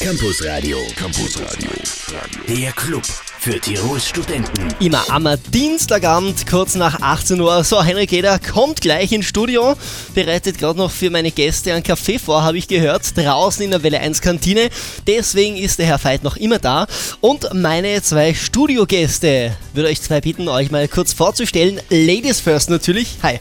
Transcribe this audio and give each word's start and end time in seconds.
Campus 0.00 0.44
Radio. 0.44 0.78
Campus 0.94 1.40
Radio. 1.40 1.70
Der 2.46 2.70
Club 2.70 3.02
für 3.04 3.60
Tirols 3.60 4.06
Studenten. 4.08 4.68
Immer 4.78 5.04
am 5.10 5.28
Dienstagabend, 5.52 6.46
kurz 6.46 6.76
nach 6.76 7.00
18 7.00 7.40
Uhr. 7.40 7.64
So, 7.64 7.82
Henrik 7.82 8.12
Eder 8.12 8.38
kommt 8.38 8.80
gleich 8.80 9.10
ins 9.10 9.26
Studio, 9.26 9.74
bereitet 10.14 10.58
gerade 10.58 10.78
noch 10.78 10.92
für 10.92 11.10
meine 11.10 11.32
Gäste 11.32 11.72
einen 11.72 11.82
Kaffee 11.82 12.20
vor, 12.20 12.44
habe 12.44 12.58
ich 12.58 12.68
gehört, 12.68 13.16
draußen 13.16 13.64
in 13.64 13.72
der 13.72 13.82
Welle 13.82 13.98
1 13.98 14.20
Kantine. 14.20 14.70
Deswegen 15.08 15.56
ist 15.56 15.80
der 15.80 15.86
Herr 15.86 16.02
Veit 16.02 16.22
noch 16.22 16.36
immer 16.36 16.60
da. 16.60 16.86
Und 17.20 17.52
meine 17.52 18.00
zwei 18.00 18.34
Studiogäste. 18.34 19.56
Würde 19.74 19.88
euch 19.88 20.00
zwei 20.00 20.20
bitten, 20.20 20.48
euch 20.48 20.70
mal 20.70 20.86
kurz 20.86 21.12
vorzustellen. 21.12 21.80
Ladies 21.90 22.40
first 22.40 22.70
natürlich. 22.70 23.16
Hi. 23.24 23.40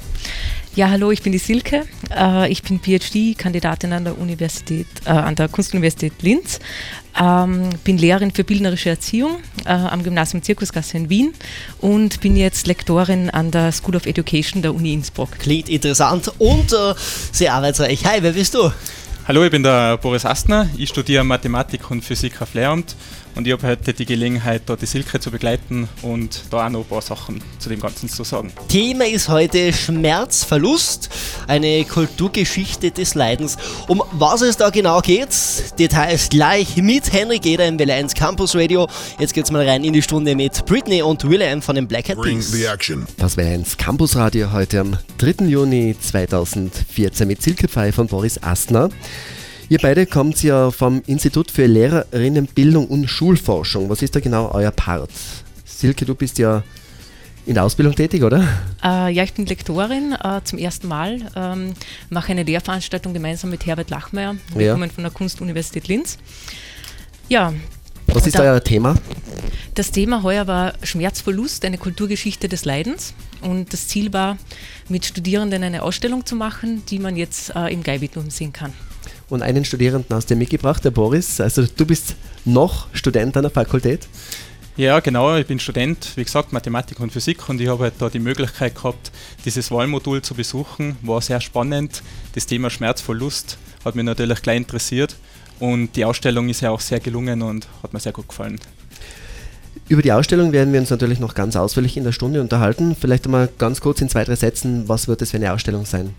Ja, 0.78 0.92
hallo, 0.92 1.10
ich 1.10 1.24
bin 1.24 1.32
die 1.32 1.40
Silke. 1.40 1.88
Äh, 2.16 2.52
ich 2.52 2.62
bin 2.62 2.80
PhD-Kandidatin 2.80 3.94
an 3.94 4.04
der 4.04 4.16
Universität, 4.16 4.86
äh, 5.06 5.10
an 5.10 5.34
der 5.34 5.48
Kunstuniversität 5.48 6.14
Linz. 6.22 6.60
Ähm, 7.20 7.72
bin 7.84 7.98
Lehrerin 7.98 8.30
für 8.30 8.44
bildnerische 8.44 8.92
Erziehung 8.92 9.38
äh, 9.66 9.70
am 9.70 10.04
Gymnasium 10.04 10.44
Zirkusgasse 10.44 10.98
in 10.98 11.10
Wien 11.10 11.34
und 11.82 12.22
bin 12.22 12.36
jetzt 12.36 12.68
Lektorin 12.68 13.32
an 13.32 13.50
der 13.50 13.72
School 13.72 13.96
of 13.96 14.06
Education 14.06 14.62
der 14.62 14.76
Uni 14.76 14.94
Innsbruck. 14.94 15.40
Klingt 15.40 15.68
interessant 15.68 16.32
und 16.38 16.72
sehr 17.32 17.56
arbeitsreich. 17.56 18.06
Hi, 18.06 18.22
wer 18.22 18.34
bist 18.34 18.54
du? 18.54 18.72
Hallo, 19.28 19.44
ich 19.44 19.50
bin 19.50 19.64
der 19.64 19.98
Boris 19.98 20.26
Astner. 20.26 20.70
Ich 20.78 20.90
studiere 20.90 21.24
Mathematik 21.24 21.90
und 21.90 22.06
Physik 22.06 22.40
auf 22.40 22.54
Lehramt 22.54 22.96
und 23.38 23.46
ich 23.46 23.54
habe 23.54 23.68
heute 23.68 23.94
die 23.94 24.06
Gelegenheit, 24.06 24.64
dort 24.66 24.82
die 24.82 24.88
Silke 24.88 25.20
zu 25.20 25.30
begleiten 25.30 25.88
und 26.02 26.42
da 26.50 26.66
auch 26.66 26.70
noch 26.72 26.80
ein 26.80 26.86
paar 26.86 27.04
Sachen 27.04 27.40
zu 27.60 27.70
dem 27.70 27.80
Ganzen 27.80 28.10
zu 28.10 28.24
sagen. 28.24 28.52
Thema 28.68 29.06
ist 29.06 29.30
heute 29.30 29.72
Schmerzverlust, 29.72 31.10
eine 31.48 31.86
Kulturgeschichte 31.86 32.90
des 32.90 33.14
Leidens. 33.14 33.58
Um 33.88 34.02
was 34.14 34.42
es 34.42 34.58
da 34.58 34.72
genau 34.72 35.02
geht, 35.02 35.30
Details 35.78 36.30
gleich 36.30 36.78
mit 36.78 37.14
Henry 37.14 37.38
Geder 37.38 37.68
im 37.68 37.78
Welle 37.78 37.94
1 37.94 38.16
Campus 38.16 38.56
Radio. 38.56 38.88
Jetzt 39.20 39.36
geht's 39.36 39.52
mal 39.52 39.68
rein 39.68 39.84
in 39.84 39.94
die 39.94 40.02
Stunde 40.02 40.36
mit 40.36 40.66
Britney 40.66 41.04
und 41.04 41.24
William 41.30 41.62
von 41.62 41.76
den 41.76 41.88
Black 41.88 42.10
Hat 42.10 42.18
Bring 42.18 42.38
Peas. 42.40 42.52
the 42.52 42.66
action. 42.66 43.06
Das 43.18 43.38
wäre 43.38 43.54
1 43.54 43.78
Campus 43.78 44.16
Radio 44.16 44.52
heute 44.52 44.80
am 44.80 44.98
3. 45.20 45.46
Juni 45.46 45.96
2014 46.00 47.28
mit 47.28 47.44
Silke 47.44 47.68
Pfeif 47.68 47.96
von 47.96 48.08
Boris 48.08 48.42
Astner. 48.42 48.90
Ihr 49.70 49.80
beide 49.80 50.06
kommt 50.06 50.42
ja 50.44 50.72
vom 50.72 51.02
Institut 51.08 51.52
für 51.52 51.66
Lehrerinnenbildung 51.66 52.88
und 52.88 53.08
Schulforschung. 53.08 53.90
Was 53.90 54.02
ist 54.02 54.16
da 54.16 54.20
genau 54.22 54.52
euer 54.54 54.72
Part? 54.72 55.10
Silke, 55.66 56.06
du 56.06 56.16
bist 56.16 56.38
ja 56.38 56.64
in 57.46 57.54
der 57.56 57.64
Ausbildung 57.66 57.94
tätig, 57.96 58.24
oder? 58.24 58.48
Äh, 58.84 59.12
ja, 59.12 59.24
ich 59.24 59.34
bin 59.34 59.46
Lektorin 59.46 60.14
äh, 60.14 60.42
zum 60.44 60.58
ersten 60.60 60.88
Mal, 60.88 61.20
ähm, 61.36 61.74
mache 62.10 62.32
eine 62.32 62.44
Lehrveranstaltung 62.44 63.14
gemeinsam 63.14 63.50
mit 63.50 63.66
Herbert 63.66 63.90
Lachmeier. 63.90 64.36
Wir 64.56 64.68
Ja. 64.68 64.74
kommen 64.74 64.90
von 64.90 65.04
der 65.04 65.12
Kunstuniversität 65.12 65.88
Linz. 65.88 66.18
Ja, 67.30 67.54
Was 68.08 68.26
ist 68.26 68.38
Da- 68.38 68.44
euer 68.44 68.64
Thema? 68.64 68.96
Das 69.76 69.92
Thema 69.92 70.24
heuer 70.24 70.48
war 70.48 70.74
Schmerzverlust, 70.82 71.64
eine 71.66 71.78
Kulturgeschichte 71.78 72.48
des 72.48 72.64
Leidens. 72.66 73.14
Und 73.42 73.72
das 73.74 73.88
Ziel 73.90 74.12
war, 74.14 74.38
mit 74.90 75.06
Studierenden 75.06 75.62
eine 75.64 75.84
Ausstellung 75.84 76.26
zu 76.26 76.36
machen, 76.36 76.84
die 76.90 77.00
man 77.00 77.16
jetzt 77.18 77.54
äh, 77.56 77.72
im 77.72 77.84
Geibitum 77.84 78.30
sehen 78.30 78.54
kann. 78.54 78.74
Und 79.30 79.42
einen 79.42 79.66
Studierenden 79.66 80.16
hast 80.16 80.30
du 80.30 80.36
mitgebracht, 80.36 80.86
der 80.86 80.92
Boris. 80.92 81.42
Also 81.42 81.66
du 81.66 81.86
bist 81.86 82.16
noch 82.46 82.88
Student 82.94 83.36
an 83.36 83.44
der 83.44 83.52
Fakultät. 83.52 84.08
Ja, 84.78 85.00
genau, 85.00 85.36
ich 85.36 85.48
bin 85.48 85.60
Student, 85.60 86.12
wie 86.16 86.24
gesagt, 86.24 86.54
Mathematik 86.54 87.00
und 87.00 87.12
Physik 87.12 87.50
und 87.50 87.60
ich 87.60 87.68
habe 87.68 87.86
halt 87.86 87.96
da 87.98 88.10
die 88.10 88.20
Möglichkeit 88.20 88.76
gehabt, 88.76 89.12
dieses 89.44 89.72
Wahlmodul 89.72 90.22
zu 90.22 90.36
besuchen. 90.36 90.98
War 91.02 91.20
sehr 91.20 91.42
spannend. 91.42 92.04
Das 92.36 92.46
Thema 92.46 92.70
Schmerzverlust 92.70 93.58
hat 93.84 93.96
mich 93.96 94.06
natürlich 94.06 94.40
gleich 94.44 94.58
interessiert 94.58 95.16
und 95.60 95.96
die 95.96 96.06
Ausstellung 96.06 96.48
ist 96.48 96.62
ja 96.62 96.70
auch 96.70 96.80
sehr 96.80 97.00
gelungen 97.00 97.42
und 97.42 97.68
hat 97.82 97.92
mir 97.92 98.00
sehr 98.00 98.12
gut 98.12 98.28
gefallen. 98.28 98.60
Über 99.90 100.04
die 100.04 100.12
Ausstellung 100.12 100.52
werden 100.52 100.72
wir 100.74 100.80
uns 100.80 100.92
natürlich 100.92 101.20
noch 101.20 101.34
ganz 101.34 101.56
ausführlich 101.56 101.98
in 101.98 102.04
der 102.04 102.12
Stunde 102.12 102.40
unterhalten. 102.40 102.96
Vielleicht 102.96 103.26
einmal 103.26 103.50
ganz 103.58 103.82
kurz 103.82 104.00
in 104.02 104.10
zwei, 104.10 104.26
drei 104.26 104.36
Sätzen, 104.36 104.88
was 104.88 105.08
wird 105.08 105.24
es 105.24 105.32
für 105.32 105.38
eine 105.38 105.54
Ausstellung 105.54 105.86
sein? 105.86 106.14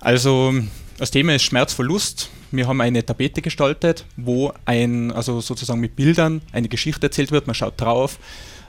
Also 0.00 0.52
das 0.96 1.10
Thema 1.10 1.34
ist 1.34 1.42
Schmerzverlust. 1.42 2.30
Wir 2.50 2.68
haben 2.68 2.80
eine 2.80 3.04
Tapete 3.04 3.42
gestaltet, 3.42 4.04
wo 4.16 4.52
ein, 4.64 5.10
also 5.12 5.40
sozusagen 5.40 5.80
mit 5.80 5.96
Bildern 5.96 6.42
eine 6.52 6.68
Geschichte 6.68 7.06
erzählt 7.06 7.32
wird. 7.32 7.46
Man 7.46 7.54
schaut 7.54 7.80
drauf. 7.80 8.18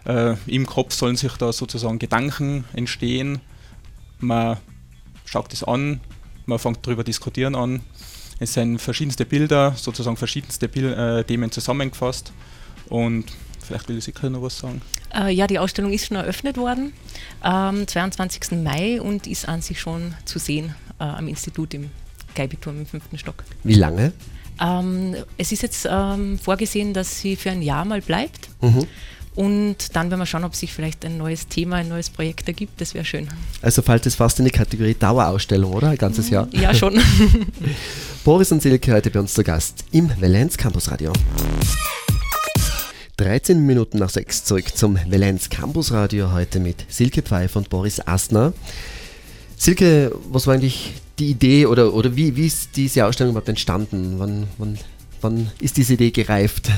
Äh, 0.06 0.36
Im 0.48 0.66
Kopf 0.66 0.94
sollen 0.94 1.16
sich 1.16 1.34
da 1.34 1.54
sozusagen 1.54 2.00
Gedanken 2.00 2.66
entstehen. 2.74 3.42
Man 4.20 4.58
schaut 5.26 5.54
es 5.54 5.64
an, 5.64 6.00
man 6.46 6.60
fängt 6.60 6.86
darüber 6.86 7.04
diskutieren 7.04 7.56
an. 7.56 7.82
Es 8.40 8.54
sind 8.54 8.80
verschiedenste 8.80 9.26
Bilder, 9.26 9.74
sozusagen 9.76 10.18
verschiedenste 10.18 10.68
Bil 10.68 10.94
äh, 10.94 11.24
Themen 11.24 11.52
zusammengefasst. 11.52 12.34
Und 12.90 13.26
vielleicht 13.62 13.88
will 13.88 14.02
Sicher 14.02 14.30
noch 14.30 14.42
was 14.42 14.60
sagen. 14.60 14.82
Äh, 15.14 15.32
ja, 15.32 15.48
die 15.48 15.60
Ausstellung 15.60 15.94
ist 15.94 16.08
schon 16.08 16.18
eröffnet 16.18 16.58
worden 16.58 16.94
am 17.42 17.88
22. 17.88 18.64
Mai 18.64 19.02
und 19.02 19.28
ist 19.28 19.48
an 19.48 19.62
sich 19.62 19.80
schon 19.80 20.14
zu 20.26 20.40
sehen 20.40 20.76
äh, 21.00 21.04
am 21.04 21.28
Institut 21.28 21.74
im 21.74 21.90
Geibiturm 22.36 22.80
im 22.80 22.86
fünften 22.86 23.18
Stock. 23.18 23.44
Wie 23.64 23.76
lange? 23.76 24.14
Ähm, 24.62 25.16
es 25.38 25.52
ist 25.52 25.64
jetzt 25.64 25.88
ähm, 25.90 26.40
vorgesehen, 26.40 26.94
dass 26.94 27.20
sie 27.20 27.36
für 27.36 27.52
ein 27.52 27.62
Jahr 27.62 27.86
mal 27.86 28.02
bleibt. 28.02 28.50
Mhm. 28.62 28.88
Und 29.36 29.96
dann 29.96 30.10
werden 30.10 30.22
wir 30.22 30.26
schauen, 30.26 30.46
ob 30.46 30.56
sich 30.56 30.74
vielleicht 30.74 31.04
ein 31.04 31.18
neues 31.18 31.48
Thema, 31.48 31.78
ein 31.78 31.90
neues 31.90 32.10
Projekt 32.10 32.48
ergibt. 32.48 32.80
Das 32.80 32.94
wäre 32.94 33.04
schön. 33.04 33.28
Also 33.62 33.82
fällt 33.82 34.06
es 34.06 34.16
fast 34.16 34.40
in 34.40 34.46
die 34.46 34.52
Kategorie 34.52 34.94
Dauerausstellung, 34.94 35.74
oder? 35.74 35.90
Ein 35.90 35.98
ganzes 35.98 36.30
Jahr. 36.30 36.48
Ja, 36.54 36.74
schon. 36.74 37.02
Boris 38.24 38.52
und 38.54 38.62
Silke 38.62 38.94
heute 38.94 39.12
bei 39.12 39.20
uns 39.20 39.34
zu 39.34 39.44
Gast 39.44 39.84
im 39.92 40.10
Valenz 40.22 40.56
Campus 40.56 40.90
Radio. 40.90 41.12
13 43.18 43.66
Minuten 43.66 43.98
nach 43.98 44.10
6 44.10 44.46
zurück 44.46 44.76
zum 44.76 44.98
Valenz 45.10 45.50
Campus 45.50 45.92
Radio 45.92 46.32
heute 46.32 46.60
mit 46.60 46.86
Silke 46.90 47.22
Pfeif 47.22 47.58
und 47.58 47.70
Boris 47.70 48.00
Astner. 48.00 48.54
Silke, 49.58 50.14
was 50.32 50.48
war 50.48 50.54
eigentlich 50.54 50.94
die 51.20 51.30
Idee 51.30 51.66
oder, 51.66 51.94
oder 51.94 52.16
wie, 52.16 52.36
wie 52.36 52.48
ist 52.48 52.76
diese 52.76 53.06
Ausstellung 53.06 53.32
überhaupt 53.32 53.50
entstanden? 53.50 54.16
Wann, 54.18 54.48
wann, 54.58 54.78
wann 55.22 55.52
ist 55.60 55.78
diese 55.78 55.94
Idee 55.94 56.12
gereift? 56.12 56.70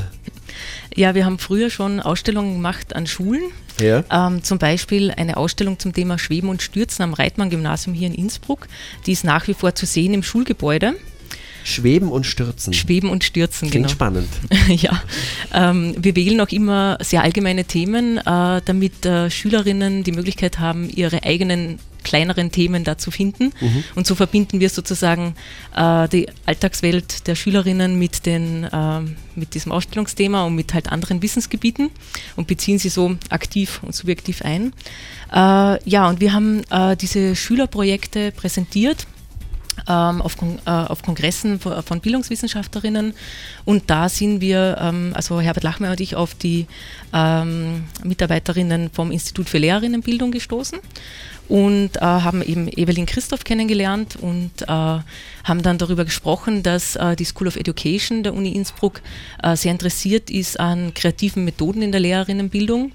Ja, 0.95 1.15
wir 1.15 1.25
haben 1.25 1.39
früher 1.39 1.69
schon 1.69 1.99
Ausstellungen 1.99 2.53
gemacht 2.53 2.95
an 2.95 3.07
Schulen. 3.07 3.43
Ja. 3.79 4.03
Ähm, 4.09 4.43
zum 4.43 4.57
Beispiel 4.57 5.11
eine 5.11 5.37
Ausstellung 5.37 5.77
zum 5.77 5.93
Thema 5.93 6.17
Schweben 6.17 6.49
und 6.49 6.61
Stürzen 6.61 7.03
am 7.03 7.13
Reitmann-Gymnasium 7.13 7.95
hier 7.95 8.07
in 8.07 8.15
Innsbruck. 8.15 8.67
Die 9.05 9.11
ist 9.11 9.23
nach 9.23 9.47
wie 9.47 9.53
vor 9.53 9.75
zu 9.75 9.85
sehen 9.85 10.13
im 10.13 10.23
Schulgebäude. 10.23 10.95
Schweben 11.63 12.09
und 12.09 12.25
Stürzen. 12.25 12.73
Schweben 12.73 13.09
und 13.09 13.25
Stürzen, 13.25 13.69
Klingt 13.69 13.87
genau. 13.87 13.93
spannend. 13.93 14.29
ja, 14.69 15.03
ähm, 15.53 15.95
wir 15.97 16.15
wählen 16.15 16.39
auch 16.39 16.49
immer 16.49 16.97
sehr 17.01 17.23
allgemeine 17.23 17.65
Themen, 17.65 18.17
äh, 18.17 18.61
damit 18.63 19.05
äh, 19.05 19.29
Schülerinnen 19.29 20.03
die 20.03 20.13
Möglichkeit 20.13 20.59
haben, 20.59 20.89
ihre 20.89 21.23
eigenen 21.23 21.79
kleineren 22.07 22.51
Themen 22.51 22.83
da 22.83 22.97
zu 22.97 23.11
finden. 23.11 23.51
Und 23.95 24.07
so 24.07 24.15
verbinden 24.15 24.59
wir 24.59 24.69
sozusagen 24.69 25.35
äh, 25.75 26.07
die 26.07 26.27
Alltagswelt 26.45 27.27
der 27.27 27.35
Schülerinnen 27.35 27.99
mit, 27.99 28.25
den, 28.25 28.67
ähm, 28.71 29.17
mit 29.35 29.53
diesem 29.53 29.71
Ausstellungsthema 29.71 30.45
und 30.45 30.55
mit 30.55 30.73
halt 30.73 30.91
anderen 30.91 31.21
Wissensgebieten 31.21 31.89
und 32.35 32.47
beziehen 32.47 32.79
sie 32.79 32.89
so 32.89 33.15
aktiv 33.29 33.81
und 33.83 33.93
subjektiv 33.93 34.41
ein. 34.41 34.73
Äh, 35.33 35.89
ja, 35.89 36.07
und 36.07 36.21
wir 36.21 36.33
haben 36.33 36.63
äh, 36.69 36.95
diese 36.95 37.35
Schülerprojekte 37.35 38.31
präsentiert 38.31 39.05
auf, 39.85 40.37
Kon 40.37 40.59
äh, 40.65 40.69
auf 40.69 41.01
Kongressen 41.01 41.59
von, 41.59 41.81
von 41.83 41.99
Bildungswissenschaftlerinnen. 42.01 43.13
Und 43.65 43.89
da 43.89 44.09
sind 44.09 44.41
wir, 44.41 44.77
ähm, 44.81 45.11
also 45.13 45.39
Herbert 45.39 45.63
Lachmeier 45.63 45.91
und 45.91 46.01
ich, 46.01 46.15
auf 46.15 46.33
die 46.33 46.67
ähm, 47.13 47.85
Mitarbeiterinnen 48.03 48.89
vom 48.91 49.11
Institut 49.11 49.49
für 49.49 49.57
Lehrerinnenbildung 49.57 50.31
gestoßen 50.31 50.79
und 51.47 51.97
äh, 51.97 52.01
haben 52.01 52.41
eben 52.41 52.67
Evelyn 52.67 53.05
Christoph 53.05 53.43
kennengelernt 53.43 54.17
und 54.19 54.51
äh, 54.63 54.65
haben 54.67 55.61
dann 55.61 55.77
darüber 55.77 56.03
gesprochen, 56.05 56.63
dass 56.63 56.95
äh, 56.95 57.15
die 57.15 57.25
School 57.25 57.47
of 57.47 57.55
Education 57.55 58.23
der 58.23 58.33
Uni 58.33 58.51
Innsbruck 58.51 59.01
äh, 59.41 59.55
sehr 59.55 59.71
interessiert 59.71 60.29
ist 60.29 60.59
an 60.59 60.93
kreativen 60.93 61.45
Methoden 61.45 61.81
in 61.81 61.91
der 61.91 62.01
Lehrerinnenbildung 62.01 62.91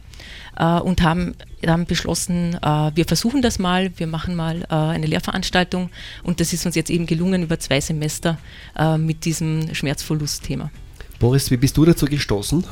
äh, 0.59 0.79
und 0.81 1.03
haben 1.03 1.35
dann 1.61 1.87
beschlossen, 1.87 2.55
äh, 2.63 2.91
wir 2.95 3.05
versuchen 3.05 3.43
das 3.43 3.59
mal, 3.59 3.91
wir 3.97 4.07
machen 4.07 4.35
mal 4.35 4.63
äh, 4.63 4.75
eine 4.75 5.07
Lehrveranstaltung 5.07 5.91
und 6.23 6.41
das 6.41 6.53
ist 6.53 6.67
uns 6.67 6.75
jetzt 6.75 6.91
eben 6.91 7.07
gelungen 7.07 7.43
über 7.43 7.59
zwei 7.59 7.81
Semester 7.81 8.39
äh, 8.79 8.99
mit 8.99 9.25
diesem 9.25 9.75
Schmerzverlustthema. 9.75 10.71
Boris, 11.19 11.51
wie 11.51 11.57
bist 11.57 11.77
du 11.77 11.85
dazu 11.85 12.07
gestoßen? 12.07 12.65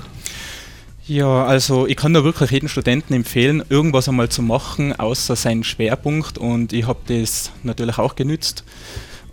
Ja, 1.06 1.44
also 1.44 1.86
ich 1.88 1.96
kann 1.96 2.14
da 2.14 2.22
wirklich 2.22 2.50
jedem 2.50 2.68
Studenten 2.68 3.14
empfehlen, 3.14 3.64
irgendwas 3.68 4.08
einmal 4.08 4.28
zu 4.28 4.42
machen, 4.42 4.92
außer 4.98 5.34
seinen 5.34 5.64
Schwerpunkt 5.64 6.38
und 6.38 6.72
ich 6.72 6.86
habe 6.86 7.00
das 7.06 7.50
natürlich 7.64 7.98
auch 7.98 8.14
genützt. 8.14 8.64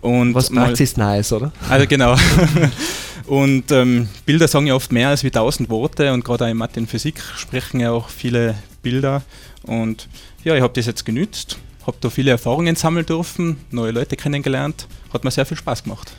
Und 0.00 0.34
Was 0.34 0.50
mal- 0.50 0.66
praxisnahes, 0.66 1.32
oder? 1.32 1.52
Also 1.68 1.86
genau. 1.86 2.16
und 3.28 3.70
ähm, 3.70 4.08
Bilder 4.24 4.48
sagen 4.48 4.66
ja 4.66 4.74
oft 4.74 4.90
mehr 4.90 5.08
als 5.08 5.22
wie 5.22 5.30
tausend 5.30 5.68
Worte 5.68 6.12
und 6.12 6.24
gerade 6.24 6.46
auch 6.46 6.48
in 6.48 6.56
Mathe 6.56 6.80
und 6.80 6.88
Physik 6.88 7.20
sprechen 7.36 7.80
ja 7.80 7.90
auch 7.92 8.08
viele 8.08 8.54
Bilder. 8.82 9.22
Und 9.64 10.08
ja, 10.44 10.54
ich 10.54 10.62
habe 10.62 10.72
das 10.72 10.86
jetzt 10.86 11.04
genützt, 11.04 11.58
habe 11.86 11.98
da 12.00 12.10
viele 12.10 12.30
Erfahrungen 12.30 12.76
sammeln 12.76 13.06
dürfen, 13.06 13.58
neue 13.70 13.92
Leute 13.92 14.16
kennengelernt, 14.16 14.88
hat 15.12 15.24
mir 15.24 15.30
sehr 15.30 15.46
viel 15.46 15.56
Spaß 15.56 15.84
gemacht. 15.84 16.12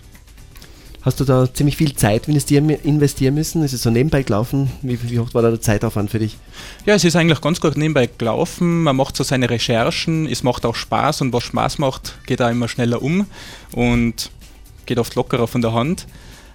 Hast 1.02 1.20
du 1.22 1.24
da 1.24 1.52
ziemlich 1.52 1.78
viel 1.78 1.96
Zeit 1.96 2.28
investieren 2.28 3.34
müssen? 3.34 3.64
Ist 3.64 3.72
es 3.72 3.82
so 3.82 3.90
nebenbei 3.90 4.22
gelaufen? 4.22 4.70
Wie, 4.82 5.00
wie 5.10 5.20
hoch 5.20 5.34
war 5.34 5.42
da 5.42 5.50
der 5.50 5.62
Zeitaufwand 5.62 6.12
für 6.12 6.20
dich? 6.20 6.38
Ja, 6.86 6.94
es 6.94 7.06
ist 7.06 7.16
eigentlich 7.16 7.40
ganz 7.40 7.62
gut 7.62 7.78
nebenbei 7.78 8.10
gelaufen. 8.18 8.84
Man 8.84 8.98
macht 8.98 9.16
so 9.16 9.24
seine 9.24 9.50
Recherchen, 9.50 10.28
es 10.28 10.44
macht 10.44 10.66
auch 10.66 10.76
Spaß 10.76 11.22
und 11.22 11.32
was 11.32 11.44
Spaß 11.44 11.78
macht, 11.80 12.18
geht 12.28 12.42
auch 12.42 12.50
immer 12.50 12.68
schneller 12.68 13.02
um 13.02 13.28
und 13.72 14.30
geht 14.86 15.00
oft 15.00 15.16
lockerer 15.16 15.48
von 15.48 15.62
der 15.62 15.74
Hand. 15.74 16.06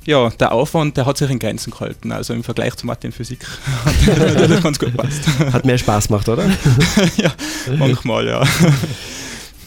Ja, 0.07 0.31
der 0.31 0.53
Aufwand, 0.53 0.97
der 0.97 1.07
hat 1.07 1.17
sich 1.17 1.31
in 1.31 1.39
Grenzen 1.39 1.71
gehalten. 1.71 2.13
Also 2.13 2.35
im 2.35 2.45
Vergleich 2.45 2.77
zu 2.77 2.87
Mathe 2.87 3.07
in 3.07 3.13
Physik 3.13 3.47
hat 3.85 4.51
das 4.51 4.63
ganz 4.63 4.79
gut 4.79 4.97
passt. 4.97 5.23
Hat 5.53 5.65
mehr 5.65 5.79
Spaß 5.79 6.09
gemacht, 6.09 6.29
oder? 6.29 6.45
ja, 7.17 7.33
manchmal, 7.79 8.27
ja 8.27 8.45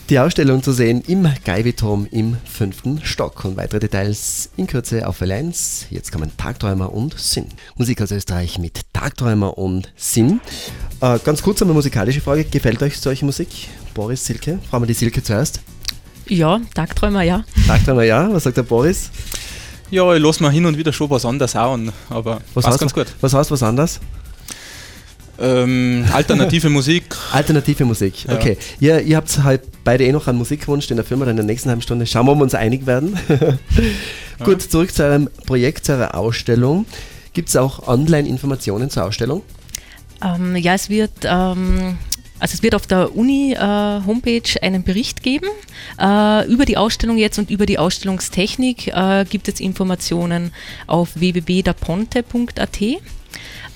die 0.10 0.20
Ausstellung 0.20 0.64
zu 0.64 0.72
sehen 0.72 1.04
im 1.08 1.28
Geiviturm 1.44 2.08
im 2.12 2.38
fünften 2.46 3.04
Stock. 3.04 3.44
Und 3.44 3.58
weitere 3.58 3.80
Details 3.80 4.50
in 4.56 4.68
Kürze 4.68 5.06
auf 5.08 5.22
L1. 5.22 5.86
Jetzt 5.90 6.12
kommen 6.12 6.32
Tagträumer 6.38 6.94
und 6.94 7.20
Sinn. 7.20 7.48
Musik 7.76 8.02
aus 8.02 8.12
Österreich 8.12 8.58
mit 8.58 8.82
Tagträumer 8.94 9.58
und 9.58 9.92
Sinn. 9.98 10.40
Äh, 11.02 11.20
ganz 11.20 11.42
kurz 11.42 11.62
eine 11.62 11.74
musikalische 11.74 12.22
Frage. 12.22 12.46
Gefällt 12.46 12.82
euch 12.84 12.98
solche 13.00 13.26
Musik? 13.26 13.50
Boris, 13.94 14.26
Silke? 14.26 14.60
Fragen 14.70 14.84
wir 14.84 14.88
die 14.88 14.94
Silke 14.94 15.22
zuerst. 15.22 15.62
Ja, 16.28 16.62
Tagträumer 16.74 17.24
ja. 17.24 17.44
Tagträumer 17.68 18.04
ja. 18.04 18.32
Was 18.32 18.44
sagt 18.44 18.58
der 18.58 18.64
Boris? 18.64 19.10
Ja, 19.90 20.14
ich 20.14 20.22
lasse 20.22 20.44
mal 20.44 20.52
hin 20.52 20.66
und 20.66 20.78
wieder 20.78 20.92
schon 20.92 21.10
was 21.10 21.26
anderes 21.26 21.56
an, 21.56 21.92
aber 22.10 22.42
was 22.54 22.66
heißt, 22.66 22.80
ganz 22.80 22.94
gut. 22.94 23.08
Was 23.22 23.34
heißt 23.34 23.52
was 23.52 23.64
anderes? 23.64 24.00
Ähm, 25.40 26.06
alternative 26.12 26.70
Musik. 26.70 27.04
Alternative 27.32 27.86
Musik, 27.86 28.26
ja. 28.26 28.36
okay. 28.36 28.58
Ihr, 28.80 29.02
ihr 29.02 29.16
habt 29.16 29.44
halt 29.44 29.62
beide 29.84 30.06
eh 30.06 30.12
noch 30.12 30.28
einen 30.28 30.38
Musikwunsch 30.38 30.90
in 30.90 30.98
der 30.98 31.06
Firma, 31.06 31.26
dann 31.26 31.32
in 31.32 31.38
der 31.38 31.46
nächsten 31.46 31.70
halben 31.70 31.82
Stunde. 31.82 32.06
Schauen 32.06 32.26
wir, 32.26 32.34
ob 32.34 32.40
wir 32.40 32.44
uns 32.44 32.56
einig 32.56 32.86
werden. 32.86 33.18
Gut, 34.44 34.62
zurück 34.62 34.94
zu 34.94 35.04
eurem 35.04 35.30
Projekt, 35.46 35.86
zu 35.86 35.94
eurer 35.94 36.16
Ausstellung. 36.16 36.86
Gibt 37.34 37.50
es 37.50 37.56
auch 37.56 37.88
Online-Informationen 37.88 38.90
zur 38.90 39.06
Ausstellung? 39.06 39.44
Ähm, 40.24 40.56
ja, 40.56 40.74
es 40.74 40.90
wird. 40.90 41.12
Ähm 41.24 41.98
also 42.40 42.54
es 42.54 42.64
wird 42.64 42.76
auf 42.76 42.88
der 42.88 43.16
Uni-Homepage 43.16 44.56
äh, 44.56 44.62
einen 44.62 44.84
Bericht 44.84 45.24
geben 45.24 45.50
äh, 46.00 46.48
über 46.48 46.66
die 46.66 46.78
Ausstellung 46.78 47.18
jetzt 47.18 47.40
und 47.40 47.50
über 47.50 47.66
die 47.66 47.80
Ausstellungstechnik 47.80 48.88
äh, 48.88 49.26
gibt 49.30 49.48
es 49.48 49.60
Informationen 49.60 50.52
auf 50.88 51.16
www.daponte.at 51.16 52.82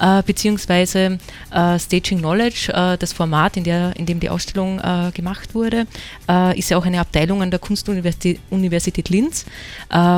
äh, 0.01 0.23
beziehungsweise 0.23 1.19
äh, 1.51 1.77
Staging 1.77 2.19
Knowledge, 2.19 2.71
äh, 2.73 2.97
das 2.97 3.13
Format, 3.13 3.55
in, 3.55 3.63
der, 3.63 3.95
in 3.97 4.07
dem 4.07 4.19
die 4.19 4.29
Ausstellung 4.29 4.81
gemacht 5.13 5.53
wurde, 5.53 5.85
ist 6.55 6.69
ja 6.69 6.77
auch 6.77 6.85
eine 6.85 6.99
Abteilung 6.99 7.41
an 7.41 7.51
der 7.51 7.59
Kunstuniversität 7.59 8.39
Universität 8.49 9.09
Linz 9.09 9.45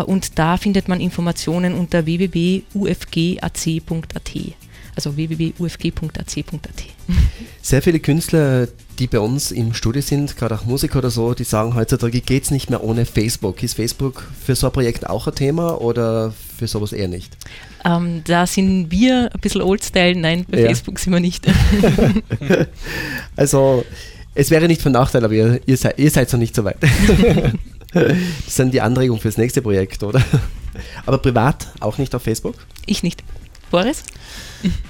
und 0.06 0.38
da 0.40 0.57
findet 0.57 0.88
man 0.88 1.01
Informationen 1.01 1.74
unter 1.74 2.06
www.ufgac.at 2.06 3.57
also 4.95 5.16
www.ufg.ac.at. 5.16 6.84
Sehr 7.62 7.81
viele 7.81 8.00
Künstler, 8.00 8.68
die 9.00 9.07
bei 9.07 9.19
uns 9.19 9.51
im 9.51 9.74
Studio 9.74 10.01
sind, 10.01 10.38
gerade 10.38 10.56
auch 10.56 10.66
Musiker 10.66 11.00
oder 11.00 11.10
so, 11.10 11.34
die 11.34 11.44
sagen 11.44 11.75
heutzutage 11.75 12.22
geht 12.22 12.44
es 12.44 12.51
nicht 12.51 12.69
mehr 12.69 12.84
ohne 12.84 13.06
Facebook. 13.06 13.62
Ist 13.63 13.75
Facebook 13.75 14.28
für 14.45 14.56
so 14.56 14.68
ein 14.68 14.74
Projekt 14.74 15.10
auch 15.10 15.28
ein 15.28 15.36
Thema 15.36 15.81
oder 15.81 16.34
für 16.57 16.68
sowas 16.68 16.94
eher 16.94 17.07
nicht? 17.07 17.36
Ähm, 17.86 18.22
da 18.25 18.48
sind 18.48 18.92
wir 18.92 19.30
ein 19.34 19.40
bisschen 19.42 19.62
Oldstyle, 19.62 20.16
nein, 20.16 20.45
bei 20.50 20.60
ja. 20.60 20.68
Facebook 20.68 21.00
sind 21.00 21.13
wir 21.13 21.19
nicht. 21.19 21.45
also 23.36 23.84
es 24.36 24.51
wäre 24.51 24.68
nicht 24.68 24.81
von 24.81 24.92
Nachteil, 24.92 25.24
aber 25.24 25.34
ihr, 25.34 25.62
ihr, 25.66 25.78
seid, 25.78 26.00
ihr 26.00 26.10
seid 26.10 26.31
noch 26.31 26.40
nicht 26.40 26.56
so 26.56 26.63
weit. 26.63 26.78
das 27.94 28.16
sind 28.48 28.74
die 28.74 28.81
Anregungen 28.81 29.22
fürs 29.22 29.38
nächste 29.38 29.62
Projekt, 29.62 30.04
oder? 30.04 30.22
Aber 31.06 31.19
privat 31.19 31.68
auch 31.80 31.98
nicht 31.98 32.16
auf 32.16 32.24
Facebook? 32.24 32.56
Ich 32.86 33.04
nicht. 33.04 33.24
Boris? 33.74 34.04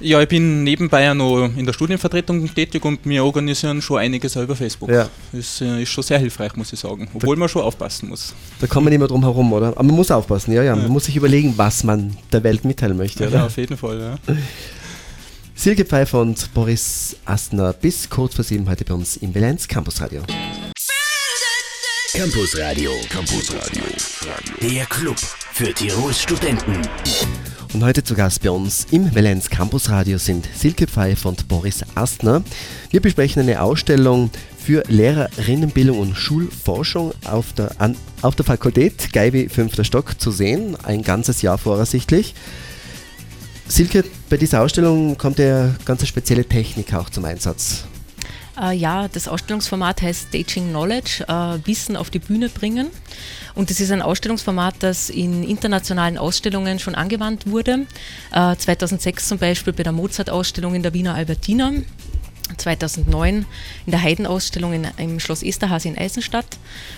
Ja, 0.02 0.22
ich 0.22 0.28
bin 0.28 0.66
nebenbei 0.66 1.04
ja 1.04 1.14
noch 1.14 1.46
in 1.46 1.66
der 1.66 1.72
Studienvertretung 1.72 2.54
tätig 2.54 2.84
und 2.84 3.00
wir 3.06 3.24
organisieren 3.24 3.82
schon 3.82 4.00
einiges 4.00 4.36
über 4.36 4.58
Facebook. 4.58 4.90
Ja. 4.90 5.08
Das 5.32 5.62
äh, 5.62 5.84
ist 5.84 5.90
schon 5.90 6.04
sehr 6.04 6.20
hilfreich, 6.20 6.54
muss 6.58 6.74
ich 6.74 6.82
sagen. 6.82 7.08
Obwohl 7.14 7.38
da, 7.38 7.40
man 7.40 7.48
schon 7.48 7.62
aufpassen 7.62 8.10
muss. 8.10 8.34
Da 8.60 8.68
kommt 8.68 8.84
man 8.84 8.92
nicht 8.92 9.00
mehr 9.00 9.08
drum 9.08 9.22
herum, 9.22 9.54
oder? 9.54 9.68
Aber 9.68 9.84
man 9.84 9.96
muss 9.96 10.12
aufpassen, 10.12 10.52
ja, 10.52 10.64
ja. 10.64 10.76
Man 10.76 10.88
ja. 10.88 10.92
muss 10.92 11.06
sich 11.06 11.16
überlegen, 11.16 11.54
was 11.56 11.86
man 11.86 12.18
der 12.34 12.44
Welt 12.44 12.66
mitteilen 12.66 12.98
möchte, 12.98 13.26
oder? 13.26 13.38
Ja, 13.38 13.46
auf 13.46 13.56
jeden 13.56 13.78
Fall, 13.78 14.00
ja. 14.02 14.36
Silke 15.56 15.86
Pfeiffer 15.86 16.20
und 16.20 16.54
Boris 16.54 17.16
Astner 17.24 17.72
bis 17.72 18.10
kurz 18.10 18.36
vor 18.36 18.44
sieben 18.44 18.70
heute 18.70 18.84
bei 18.84 18.96
uns 18.96 19.16
im 19.16 19.34
Valenz 19.34 19.66
Campus 19.66 20.02
Radio. 20.02 20.24
Campus 22.12 22.60
Radio. 22.60 22.92
Campus 23.10 23.50
Radio. 23.56 23.84
Der 24.62 24.86
Club 24.88 25.18
für 25.54 25.74
Tirols 25.74 26.22
Studenten. 26.22 26.82
Und 27.74 27.84
heute 27.84 28.04
zu 28.04 28.14
Gast 28.14 28.44
bei 28.44 28.52
uns 28.52 28.86
im 28.92 29.16
Valenz 29.16 29.50
Campus 29.50 29.90
Radio 29.90 30.20
sind 30.20 30.48
Silke 30.56 30.86
Pfeiffer 30.86 31.30
und 31.30 31.48
Boris 31.48 31.84
Astner. 31.96 32.44
Wir 32.92 33.02
besprechen 33.02 33.42
eine 33.42 33.64
Ausstellung 33.64 34.30
für 34.60 34.84
Lehrerinnenbildung 34.90 35.98
und 35.98 36.16
Schulforschung 36.16 37.14
auf 37.26 37.52
der, 37.54 37.82
an, 37.82 37.96
auf 38.22 38.36
der 38.36 38.46
Fakultät 38.46 39.12
Geiwi 39.12 39.50
5. 39.50 39.84
Stock 39.84 40.22
zu 40.22 40.30
sehen, 40.30 40.78
ein 40.84 41.02
ganzes 41.02 41.42
Jahr 41.42 41.58
voraussichtlich. 41.58 42.36
Silke, 43.68 44.04
bei 44.30 44.38
dieser 44.38 44.62
Ausstellung 44.62 45.18
kommt 45.18 45.40
ja 45.40 45.74
ganz 45.84 46.08
spezielle 46.08 46.46
Technik 46.46 46.94
auch 46.94 47.10
zum 47.10 47.26
Einsatz. 47.26 47.86
Äh, 48.62 48.76
ja, 48.76 49.08
das 49.08 49.28
Ausstellungsformat 49.28 50.02
heißt 50.02 50.28
Staging 50.30 50.70
Knowledge, 50.70 51.26
äh, 51.28 51.68
Wissen 51.68 51.96
auf 51.96 52.10
die 52.10 52.20
Bühne 52.20 52.50
bringen. 52.50 52.88
Und 53.56 53.70
das 53.70 53.80
ist 53.80 53.92
ein 53.92 54.02
Ausstellungsformat, 54.02 54.76
das 54.80 55.10
in 55.10 55.44
internationalen 55.44 56.18
Ausstellungen 56.18 56.80
schon 56.80 56.96
angewandt 56.96 57.48
wurde. 57.50 57.86
Äh, 58.32 58.56
2006 58.56 59.28
zum 59.28 59.38
Beispiel 59.38 59.74
bei 59.74 59.84
der 59.84 59.92
Mozart-Ausstellung 59.92 60.76
in 60.76 60.84
der 60.84 60.94
Wiener 60.94 61.16
Albertina. 61.16 61.72
2009 62.58 63.46
in 63.86 63.92
der 63.92 64.02
Heidenausstellung 64.02 64.74
in, 64.74 64.88
im 64.98 65.20
Schloss 65.20 65.44
Esterhase 65.44 65.88
in 65.88 65.98
Eisenstadt. 65.98 66.46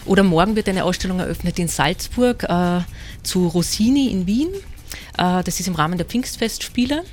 Oder 0.06 0.24
morgen 0.24 0.56
wird 0.56 0.68
eine 0.68 0.84
Ausstellung 0.84 1.20
eröffnet 1.20 1.60
in 1.60 1.68
Salzburg 1.68 2.44
äh, 2.44 2.82
zu 3.24 3.48
Rossini 3.48 4.08
in 4.08 4.28
Wien. 4.28 4.50
Äh, 5.18 5.44
das 5.44 5.60
ist 5.60 5.68
im 5.68 5.76
Rahmen 5.76 5.98
der 5.98 6.08
Pfingstfestspiele. 6.08 7.04